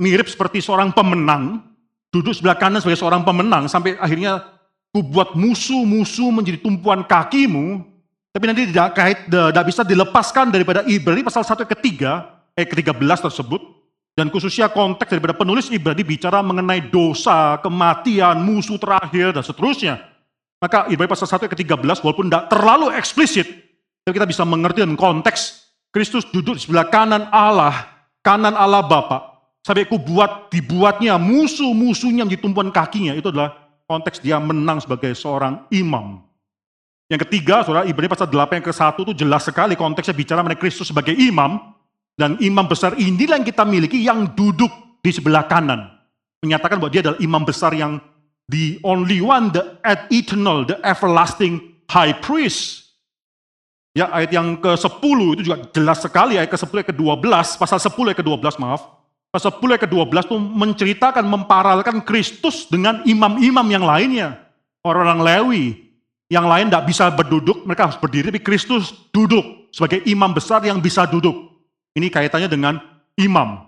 [0.00, 1.64] mirip seperti seorang pemenang,
[2.12, 4.44] duduk sebelah kanan sebagai seorang pemenang, sampai akhirnya
[4.90, 7.84] ku buat musuh-musuh menjadi tumpuan kakimu,
[8.30, 13.62] tapi nanti tidak kait, tidak bisa dilepaskan daripada Ibrani pasal 1 ketiga, eh ke-13 tersebut.
[14.10, 20.02] Dan khususnya konteks daripada penulis Ibrani bicara mengenai dosa, kematian, musuh terakhir, dan seterusnya.
[20.60, 23.48] Maka Ibrani pasal 1 ke-13 walaupun tidak terlalu eksplisit,
[24.04, 25.59] tapi kita bisa mengerti dalam konteks
[25.90, 27.86] Kristus duduk di sebelah kanan Allah,
[28.22, 29.42] kanan Allah Bapa.
[29.60, 33.12] Sampai ku buat dibuatnya musuh-musuhnya yang ditumpuan kakinya.
[33.12, 36.22] Itu adalah konteks dia menang sebagai seorang imam.
[37.10, 40.94] Yang ketiga, saudara, Ibrani pasal 8 yang ke-1 itu jelas sekali konteksnya bicara mengenai Kristus
[40.94, 41.58] sebagai imam.
[42.14, 44.70] Dan imam besar inilah yang kita miliki yang duduk
[45.02, 45.90] di sebelah kanan.
[46.40, 47.98] Menyatakan bahwa dia adalah imam besar yang
[48.46, 49.76] the only one, the
[50.14, 51.58] eternal, the everlasting
[51.90, 52.79] high priest.
[53.90, 58.18] Ya, ayat yang ke-10 itu juga jelas sekali, ayat ke-10 ayat ke-12, pasal 10 ayat
[58.22, 58.86] ke-12, maaf.
[59.34, 64.38] Pasal 10 ayat ke-12 itu menceritakan, memparalkan Kristus dengan imam-imam yang lainnya.
[64.86, 65.64] Orang-orang Lewi,
[66.30, 70.78] yang lain tidak bisa berduduk, mereka harus berdiri, tapi Kristus duduk sebagai imam besar yang
[70.78, 71.34] bisa duduk.
[71.98, 72.78] Ini kaitannya dengan
[73.18, 73.66] imam.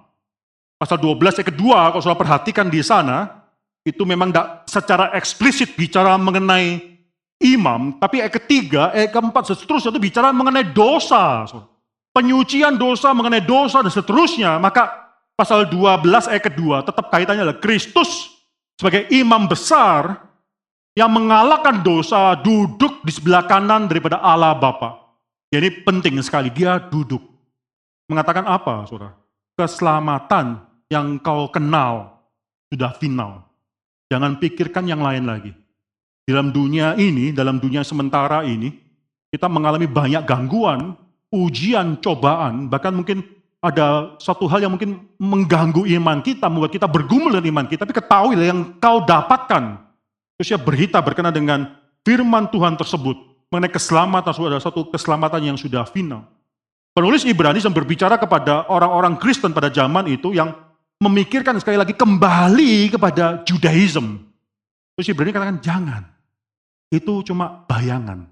[0.79, 3.43] Pasal 12 ayat kedua, kalau saudara perhatikan di sana,
[3.83, 6.92] itu memang tidak secara eksplisit bicara mengenai
[7.43, 11.45] imam, tapi ayat ketiga, ayat keempat, seterusnya itu bicara mengenai dosa.
[12.15, 14.63] Penyucian dosa, mengenai dosa, dan seterusnya.
[14.63, 14.89] Maka
[15.35, 18.31] pasal 12 ayat kedua, tetap kaitannya adalah Kristus
[18.79, 20.23] sebagai imam besar
[20.93, 25.03] yang mengalahkan dosa duduk di sebelah kanan daripada Allah Bapa.
[25.53, 27.21] Jadi penting sekali dia duduk.
[28.09, 29.17] Mengatakan apa, saudara?
[29.57, 32.21] Keselamatan yang kau kenal
[32.69, 33.45] sudah final.
[34.13, 35.53] Jangan pikirkan yang lain lagi.
[36.23, 38.71] Dalam dunia ini, dalam dunia sementara ini,
[39.33, 40.95] kita mengalami banyak gangguan,
[41.35, 43.27] ujian, cobaan, bahkan mungkin
[43.63, 47.95] ada satu hal yang mungkin mengganggu iman kita, membuat kita bergumul dengan iman kita, tapi
[47.95, 49.93] ketahuilah yang kau dapatkan
[50.43, 51.61] Terus dia berita berkenaan dengan
[52.03, 53.15] firman Tuhan tersebut
[53.47, 56.27] mengenai keselamatan, adalah satu keselamatan yang sudah final.
[56.91, 60.51] Penulis Ibrani yang berbicara kepada orang-orang Kristen pada zaman itu yang
[60.99, 64.19] memikirkan sekali lagi kembali kepada Judaism.
[64.99, 66.03] Terus Ibrani katakan jangan.
[66.93, 68.29] Itu cuma bayangan.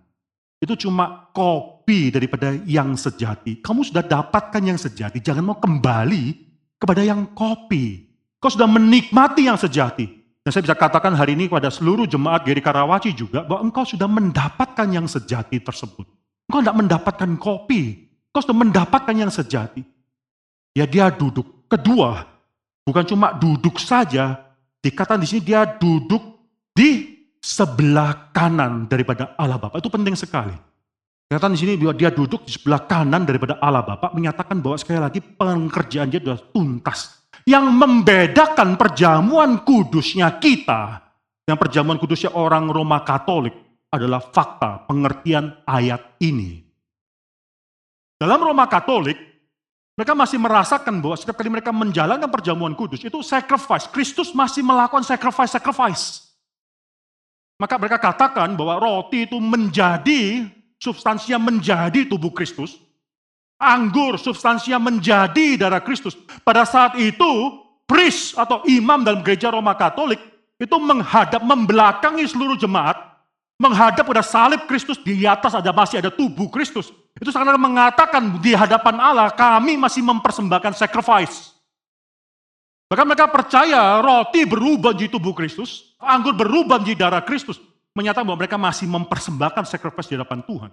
[0.61, 3.65] Itu cuma kopi daripada yang sejati.
[3.65, 6.37] Kamu sudah dapatkan yang sejati, jangan mau kembali
[6.77, 8.05] kepada yang kopi.
[8.37, 10.21] Kau sudah menikmati yang sejati.
[10.45, 14.09] Dan saya bisa katakan hari ini kepada seluruh jemaat Geri Karawaci juga bahwa engkau sudah
[14.09, 16.09] mendapatkan yang sejati tersebut.
[16.49, 19.85] Engkau tidak mendapatkan kopi, engkau sudah mendapatkan yang sejati.
[20.73, 21.69] Ya dia duduk.
[21.69, 22.25] Kedua,
[22.85, 24.41] bukan cuma duduk saja,
[24.81, 26.41] dikatakan di sini dia duduk
[26.73, 29.81] di sebelah kanan daripada Allah Bapa.
[29.81, 30.53] Itu penting sekali.
[31.27, 35.21] Dikatakan di sini dia duduk di sebelah kanan daripada Allah Bapa, menyatakan bahwa sekali lagi
[35.25, 41.01] pekerjaan dia sudah tuntas yang membedakan perjamuan kudusnya kita
[41.47, 43.55] dengan perjamuan kudusnya orang Roma Katolik
[43.91, 46.63] adalah fakta pengertian ayat ini.
[48.21, 49.17] Dalam Roma Katolik,
[49.99, 53.91] mereka masih merasakan bahwa setiap kali mereka menjalankan perjamuan kudus, itu sacrifice.
[53.91, 56.30] Kristus masih melakukan sacrifice-sacrifice.
[57.61, 60.49] Maka mereka katakan bahwa roti itu menjadi,
[60.81, 62.81] substansinya menjadi tubuh Kristus,
[63.61, 66.17] anggur substansinya menjadi darah Kristus.
[66.41, 70.17] Pada saat itu, priest atau imam dalam gereja Roma Katolik
[70.57, 72.97] itu menghadap, membelakangi seluruh jemaat,
[73.61, 76.89] menghadap pada salib Kristus, di atas ada masih ada tubuh Kristus.
[77.21, 81.53] Itu sangat mengatakan di hadapan Allah, kami masih mempersembahkan sacrifice.
[82.89, 87.61] Bahkan mereka percaya roti berubah menjadi tubuh Kristus, anggur berubah menjadi darah Kristus.
[87.93, 90.71] Menyatakan bahwa mereka masih mempersembahkan sacrifice di hadapan Tuhan.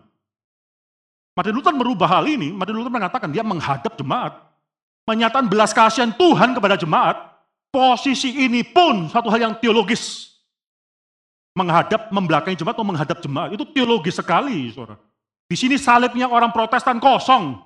[1.37, 4.41] Martin Luther merubah hal ini, Martin Luther mengatakan dia menghadap jemaat,
[5.05, 7.13] menyatakan belas kasihan Tuhan kepada jemaat,
[7.69, 10.33] posisi ini pun satu hal yang teologis.
[11.57, 14.97] Menghadap, membelakangi jemaat atau menghadap jemaat, itu teologis sekali, saudara.
[15.49, 17.57] Di sini salibnya orang protestan kosong.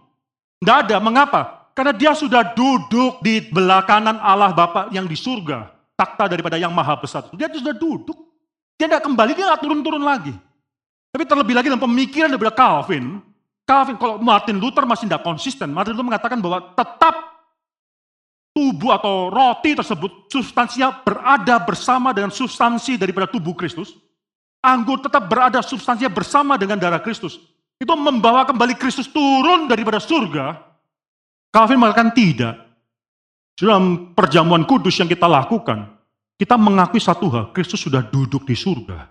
[0.64, 1.72] Tidak ada, mengapa?
[1.76, 5.81] Karena dia sudah duduk di belah kanan Allah Bapa yang di surga.
[6.02, 7.30] Takta daripada yang maha besar.
[7.38, 8.18] Dia sudah duduk.
[8.74, 10.34] Dia tidak kembali, dia tidak turun-turun lagi.
[11.14, 13.22] Tapi terlebih lagi dalam pemikiran daripada Calvin,
[13.70, 17.14] Calvin, kalau Martin Luther masih tidak konsisten, Martin Luther mengatakan bahwa tetap
[18.50, 23.94] tubuh atau roti tersebut substansinya berada bersama dengan substansi daripada tubuh Kristus.
[24.66, 27.38] Anggur tetap berada substansinya bersama dengan darah Kristus.
[27.78, 30.58] Itu membawa kembali Kristus turun daripada surga.
[31.54, 32.71] Calvin mengatakan tidak.
[33.58, 36.02] Dalam perjamuan kudus yang kita lakukan,
[36.42, 39.06] kita mengakui satu hal, Kristus sudah duduk di surga.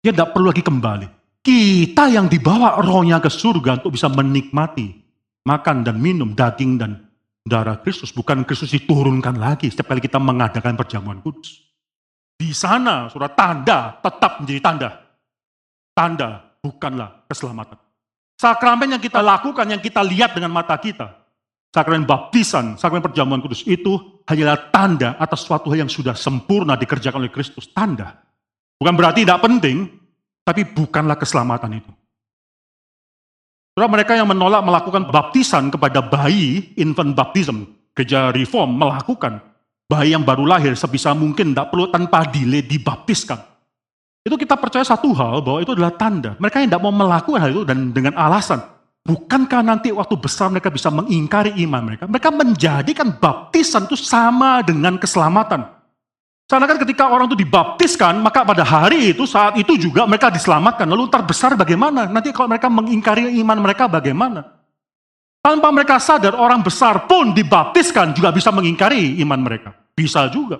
[0.00, 1.08] Dia tidak perlu lagi kembali.
[1.44, 4.90] Kita yang dibawa rohnya ke surga untuk bisa menikmati
[5.46, 7.06] makan dan minum daging dan
[7.46, 8.10] darah Kristus.
[8.10, 11.62] Bukan Kristus diturunkan lagi setiap kali kita mengadakan perjamuan kudus.
[12.36, 14.90] Di sana surat tanda tetap menjadi tanda.
[15.96, 16.28] Tanda
[16.60, 17.78] bukanlah keselamatan.
[18.36, 21.25] Sakramen yang kita lakukan, yang kita lihat dengan mata kita.
[21.74, 27.20] Sakramen baptisan, sakramen perjamuan kudus itu hanyalah tanda atas suatu hal yang sudah sempurna dikerjakan
[27.20, 27.68] oleh Kristus.
[27.70, 28.16] Tanda.
[28.76, 29.88] Bukan berarti tidak penting,
[30.44, 31.92] tapi bukanlah keselamatan itu.
[33.76, 39.36] Saudara mereka yang menolak melakukan baptisan kepada bayi, infant baptism, gereja reform melakukan
[39.84, 43.36] bayi yang baru lahir sebisa mungkin tidak perlu tanpa delay dibaptiskan.
[44.26, 46.34] Itu kita percaya satu hal bahwa itu adalah tanda.
[46.42, 48.58] Mereka yang tidak mau melakukan hal itu dan dengan alasan.
[49.06, 52.10] Bukankah nanti waktu besar mereka bisa mengingkari iman mereka?
[52.10, 55.62] Mereka menjadikan baptisan itu sama dengan keselamatan.
[56.46, 60.86] Karena kan ketika orang itu dibaptiskan, maka pada hari itu, saat itu juga mereka diselamatkan.
[60.90, 62.10] Lalu ntar besar bagaimana?
[62.10, 64.42] Nanti kalau mereka mengingkari iman mereka bagaimana?
[65.38, 69.70] Tanpa mereka sadar, orang besar pun dibaptiskan juga bisa mengingkari iman mereka.
[69.94, 70.58] Bisa juga.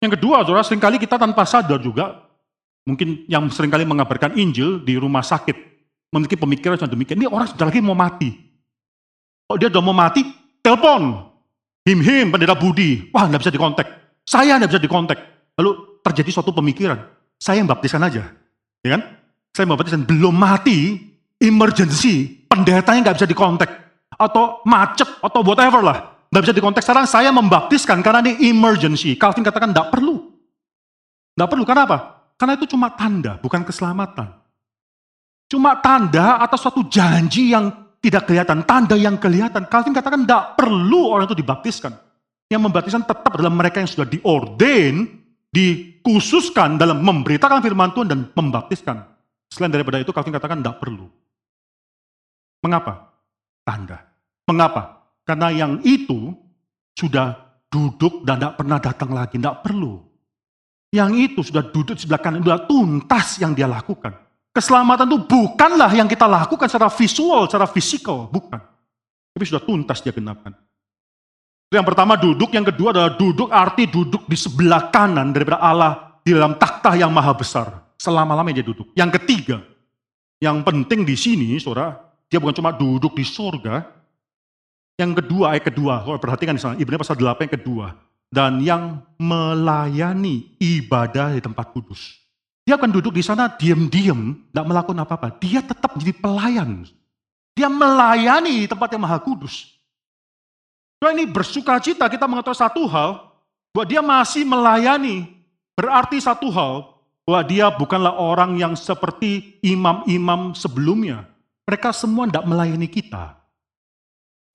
[0.00, 2.24] Yang kedua, saudara, sering kali kita tanpa sadar juga,
[2.88, 5.75] mungkin yang sering kali mengabarkan Injil di rumah sakit,
[6.10, 8.30] memiliki pemikiran yang demikian, ini orang sudah lagi mau mati.
[9.46, 10.26] Kalau dia sudah mau mati,
[10.62, 11.30] telepon.
[11.86, 13.14] Him-him, pendeta Budi.
[13.14, 13.86] Wah, nggak bisa dikontak.
[14.26, 15.18] Saya nggak bisa dikontak.
[15.54, 16.98] Lalu terjadi suatu pemikiran.
[17.38, 18.26] Saya yang baptisan aja.
[18.82, 19.02] Ya kan?
[19.54, 20.02] Saya mau baptisan.
[20.02, 20.98] Belum mati,
[21.38, 22.42] emergency.
[22.50, 23.70] Pendetanya nggak bisa dikontak.
[24.18, 26.26] Atau macet, atau whatever lah.
[26.34, 26.82] Nggak bisa dikontak.
[26.82, 29.14] Sekarang saya membaptiskan karena ini emergency.
[29.14, 30.26] Calvin katakan nggak perlu.
[31.38, 31.98] Nggak perlu, karena apa?
[32.34, 34.45] Karena itu cuma tanda, bukan keselamatan.
[35.46, 37.70] Cuma tanda atas suatu janji yang
[38.02, 39.66] tidak kelihatan, tanda yang kelihatan.
[39.70, 41.94] Calvin katakan tidak perlu orang itu dibaptiskan.
[42.46, 45.06] Yang membaptiskan tetap adalah mereka yang sudah diordain,
[45.50, 48.96] dikhususkan dalam memberitakan firman Tuhan dan membaptiskan.
[49.50, 51.06] Selain daripada itu, Calvin katakan tidak perlu.
[52.62, 53.14] Mengapa?
[53.62, 54.02] Tanda.
[54.46, 55.06] Mengapa?
[55.26, 56.34] Karena yang itu
[56.94, 57.34] sudah
[57.70, 60.02] duduk dan tidak pernah datang lagi, tidak perlu.
[60.94, 64.25] Yang itu sudah duduk di sebelah kanan, sudah tuntas yang dia lakukan.
[64.56, 68.56] Keselamatan itu bukanlah yang kita lakukan secara visual, secara fisikal, bukan.
[69.36, 70.56] Tapi sudah tuntas dia genapkan.
[71.68, 75.92] Yang pertama duduk, yang kedua adalah duduk arti duduk di sebelah kanan daripada Allah
[76.24, 77.84] di dalam takhta yang maha besar.
[78.00, 78.88] Selama-lamanya dia duduk.
[78.96, 79.60] Yang ketiga,
[80.40, 81.92] yang penting di sini, saudara,
[82.32, 83.84] dia bukan cuma duduk di sorga.
[84.96, 87.86] Yang kedua, ayat kedua, kalau perhatikan di sana, Ibrani pasal 8 yang kedua.
[88.32, 92.25] Dan yang melayani ibadah di tempat kudus.
[92.66, 95.38] Dia akan duduk di sana diam-diam, tidak melakukan apa-apa.
[95.38, 96.82] Dia tetap menjadi pelayan.
[97.54, 99.78] Dia melayani tempat yang maha kudus.
[100.98, 103.30] Nah ini bersuka cita kita mengetahui satu hal,
[103.70, 105.30] bahwa dia masih melayani.
[105.78, 106.90] Berarti satu hal,
[107.22, 111.22] bahwa dia bukanlah orang yang seperti imam-imam sebelumnya.
[111.70, 113.38] Mereka semua tidak melayani kita.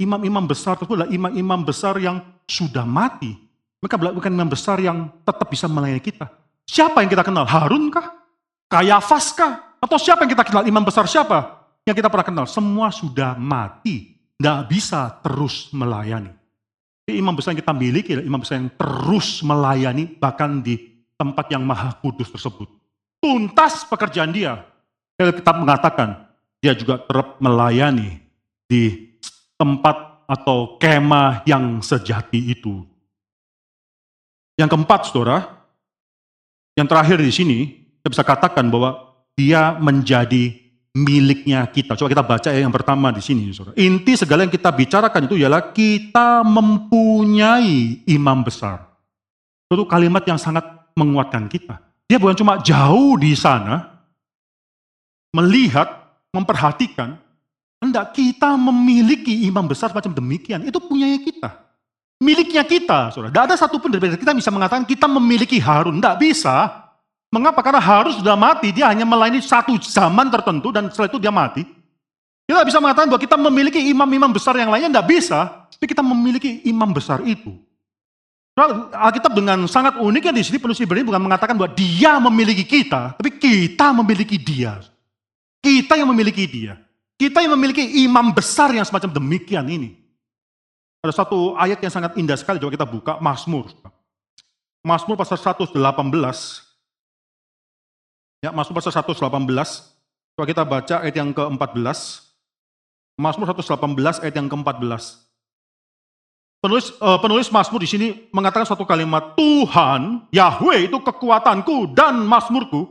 [0.04, 3.40] Imam-imam besar itu adalah imam-imam besar yang sudah mati.
[3.80, 6.41] Mereka bukan imam besar yang tetap bisa melayani kita.
[6.68, 7.46] Siapa yang kita kenal?
[7.46, 8.12] Harun kah?
[8.72, 9.78] Kayafas kah?
[9.82, 10.64] Atau siapa yang kita kenal?
[10.66, 11.68] Imam besar siapa?
[11.84, 12.46] Yang kita pernah kenal?
[12.48, 14.18] Semua sudah mati.
[14.38, 16.34] Tidak bisa terus melayani.
[17.06, 20.78] Jadi imam besar yang kita miliki adalah imam besar yang terus melayani bahkan di
[21.14, 22.66] tempat yang maha kudus tersebut.
[23.22, 24.66] Tuntas pekerjaan dia.
[25.18, 26.26] Kita mengatakan
[26.58, 28.18] dia juga terus melayani
[28.66, 29.14] di
[29.62, 32.82] tempat atau kemah yang sejati itu.
[34.58, 35.61] Yang keempat, saudara,
[36.82, 37.60] yang terakhir di sini,
[38.02, 40.58] kita bisa katakan bahwa dia menjadi
[40.98, 41.94] miliknya kita.
[41.94, 43.54] Coba kita baca yang pertama di sini.
[43.78, 48.90] Inti segala yang kita bicarakan itu ialah kita mempunyai imam besar.
[49.70, 50.66] Itu kalimat yang sangat
[50.98, 51.78] menguatkan kita.
[52.10, 54.02] Dia bukan cuma jauh di sana,
[55.32, 55.88] melihat,
[56.34, 57.16] memperhatikan,
[57.78, 60.66] hendak kita memiliki imam besar macam demikian.
[60.66, 61.61] Itu punyanya kita
[62.22, 63.10] miliknya kita.
[63.10, 63.34] Saudara.
[63.34, 65.98] Tidak ada satupun dari kita bisa mengatakan kita memiliki Harun.
[65.98, 66.70] Tidak bisa.
[67.34, 67.66] Mengapa?
[67.66, 68.70] Karena Harun sudah mati.
[68.70, 71.66] Dia hanya melayani satu zaman tertentu dan setelah itu dia mati.
[72.46, 74.94] Kita bisa mengatakan bahwa kita memiliki imam-imam besar yang lainnya.
[74.94, 75.68] Tidak bisa.
[75.74, 77.58] Tapi kita memiliki imam besar itu.
[78.92, 83.40] Alkitab dengan sangat uniknya di sini penulis Ibrani bukan mengatakan bahwa dia memiliki kita, tapi
[83.40, 84.78] kita memiliki dia.
[85.64, 86.76] Kita yang memiliki dia.
[87.16, 90.01] Kita yang memiliki imam besar yang semacam demikian ini.
[91.02, 93.74] Ada satu ayat yang sangat indah sekali, coba kita buka, Mazmur.
[94.86, 95.74] Mazmur pasal 118.
[98.46, 99.18] Ya, Mazmur pasal 118.
[100.38, 101.98] Coba kita baca ayat yang ke-14.
[103.18, 105.26] Mazmur 118 ayat yang ke-14.
[106.62, 112.86] Penulis uh, penulis Mazmur di sini mengatakan suatu kalimat, Tuhan, Yahweh itu kekuatanku dan Mazmurku.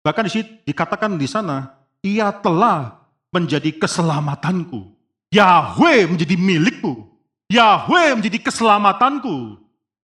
[0.00, 4.96] Bahkan di sini dikatakan di sana, ia telah menjadi keselamatanku.
[5.28, 7.13] Yahweh menjadi milikku.
[7.50, 9.60] Yahweh menjadi keselamatanku.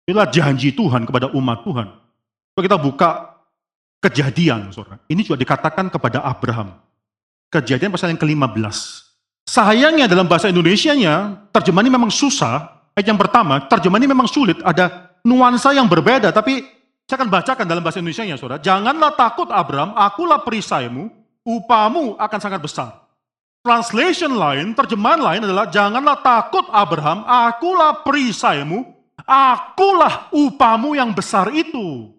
[0.06, 1.88] Inilah janji Tuhan kepada umat Tuhan.
[2.54, 3.10] Kalau kita buka
[4.04, 5.00] kejadian, saudara.
[5.08, 6.76] Ini juga dikatakan kepada Abraham.
[7.48, 8.78] Kejadian pasal yang ke-15.
[9.48, 12.84] Sayangnya dalam bahasa Indonesia-nya, ini memang susah.
[12.94, 14.60] Ayat yang pertama, terjemahan ini memang sulit.
[14.62, 16.64] Ada nuansa yang berbeda, tapi
[17.08, 18.60] saya akan bacakan dalam bahasa Indonesia-nya, saudara.
[18.64, 21.12] Janganlah takut Abraham, akulah perisaimu,
[21.44, 23.03] upamu akan sangat besar.
[23.64, 28.84] Translation lain, terjemahan lain adalah janganlah takut Abraham, akulah perisaimu,
[29.24, 32.12] akulah upamu yang besar itu.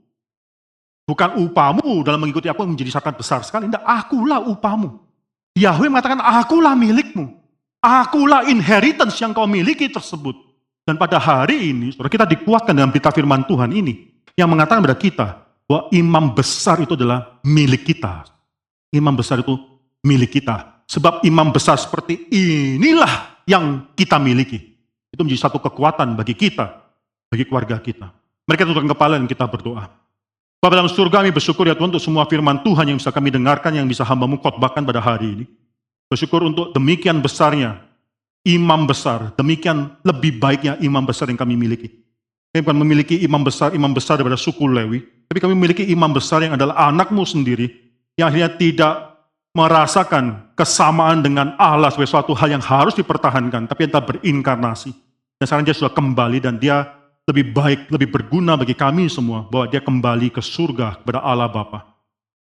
[1.04, 3.68] Bukan upamu dalam mengikuti aku menjadi sangat besar sekali.
[3.68, 5.04] Tidak, akulah upamu.
[5.52, 7.36] Yahweh mengatakan, akulah milikmu.
[7.84, 10.32] Akulah inheritance yang kau miliki tersebut.
[10.88, 14.16] Dan pada hari ini, saudara kita dikuatkan dalam berita firman Tuhan ini.
[14.32, 15.26] Yang mengatakan kepada kita,
[15.68, 18.24] bahwa imam besar itu adalah milik kita.
[18.88, 19.60] Imam besar itu
[20.00, 20.73] milik kita.
[20.94, 24.62] Sebab imam besar seperti inilah yang kita miliki.
[25.10, 26.70] Itu menjadi satu kekuatan bagi kita,
[27.26, 28.14] bagi keluarga kita.
[28.46, 29.90] Mereka tundukkan kepala dan kita berdoa.
[30.62, 33.74] Bapak dalam surga kami bersyukur ya Tuhan untuk semua firman Tuhan yang bisa kami dengarkan,
[33.74, 35.44] yang bisa hambamu khotbahkan pada hari ini.
[36.06, 37.82] Bersyukur untuk demikian besarnya
[38.46, 41.90] imam besar, demikian lebih baiknya imam besar yang kami miliki.
[42.54, 46.38] Kami bukan memiliki imam besar, imam besar daripada suku Lewi, tapi kami memiliki imam besar
[46.46, 47.66] yang adalah anakmu sendiri,
[48.14, 49.13] yang akhirnya tidak
[49.54, 54.90] merasakan kesamaan dengan Allah sebagai suatu hal yang harus dipertahankan, tapi telah berinkarnasi.
[55.38, 56.90] Dan sekarang dia sudah kembali dan dia
[57.24, 61.86] lebih baik, lebih berguna bagi kami semua bahwa dia kembali ke surga kepada Allah Bapa.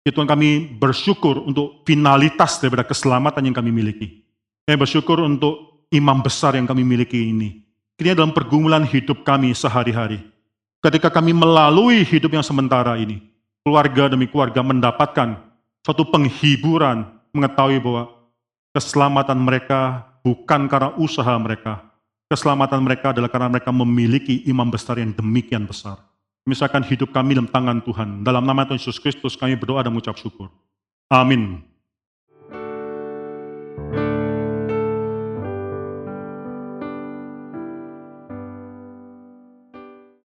[0.07, 4.25] Ya Tuhan kami bersyukur untuk finalitas daripada keselamatan yang kami miliki.
[4.65, 7.61] Kami bersyukur untuk imam besar yang kami miliki ini.
[8.01, 10.25] Ini dalam pergumulan hidup kami sehari-hari.
[10.81, 13.21] Ketika kami melalui hidup yang sementara ini,
[13.61, 15.50] keluarga demi keluarga mendapatkan
[15.85, 18.13] suatu penghiburan mengetahui bahwa
[18.77, 21.85] keselamatan mereka bukan karena usaha mereka.
[22.31, 25.99] Keselamatan mereka adalah karena mereka memiliki imam besar yang demikian besar.
[26.47, 28.23] Misalkan hidup kami dalam tangan Tuhan.
[28.23, 30.47] Dalam nama Tuhan Yesus Kristus kami berdoa dan mengucap syukur.
[31.11, 31.67] Amin.
[33.81, 34.10] thank you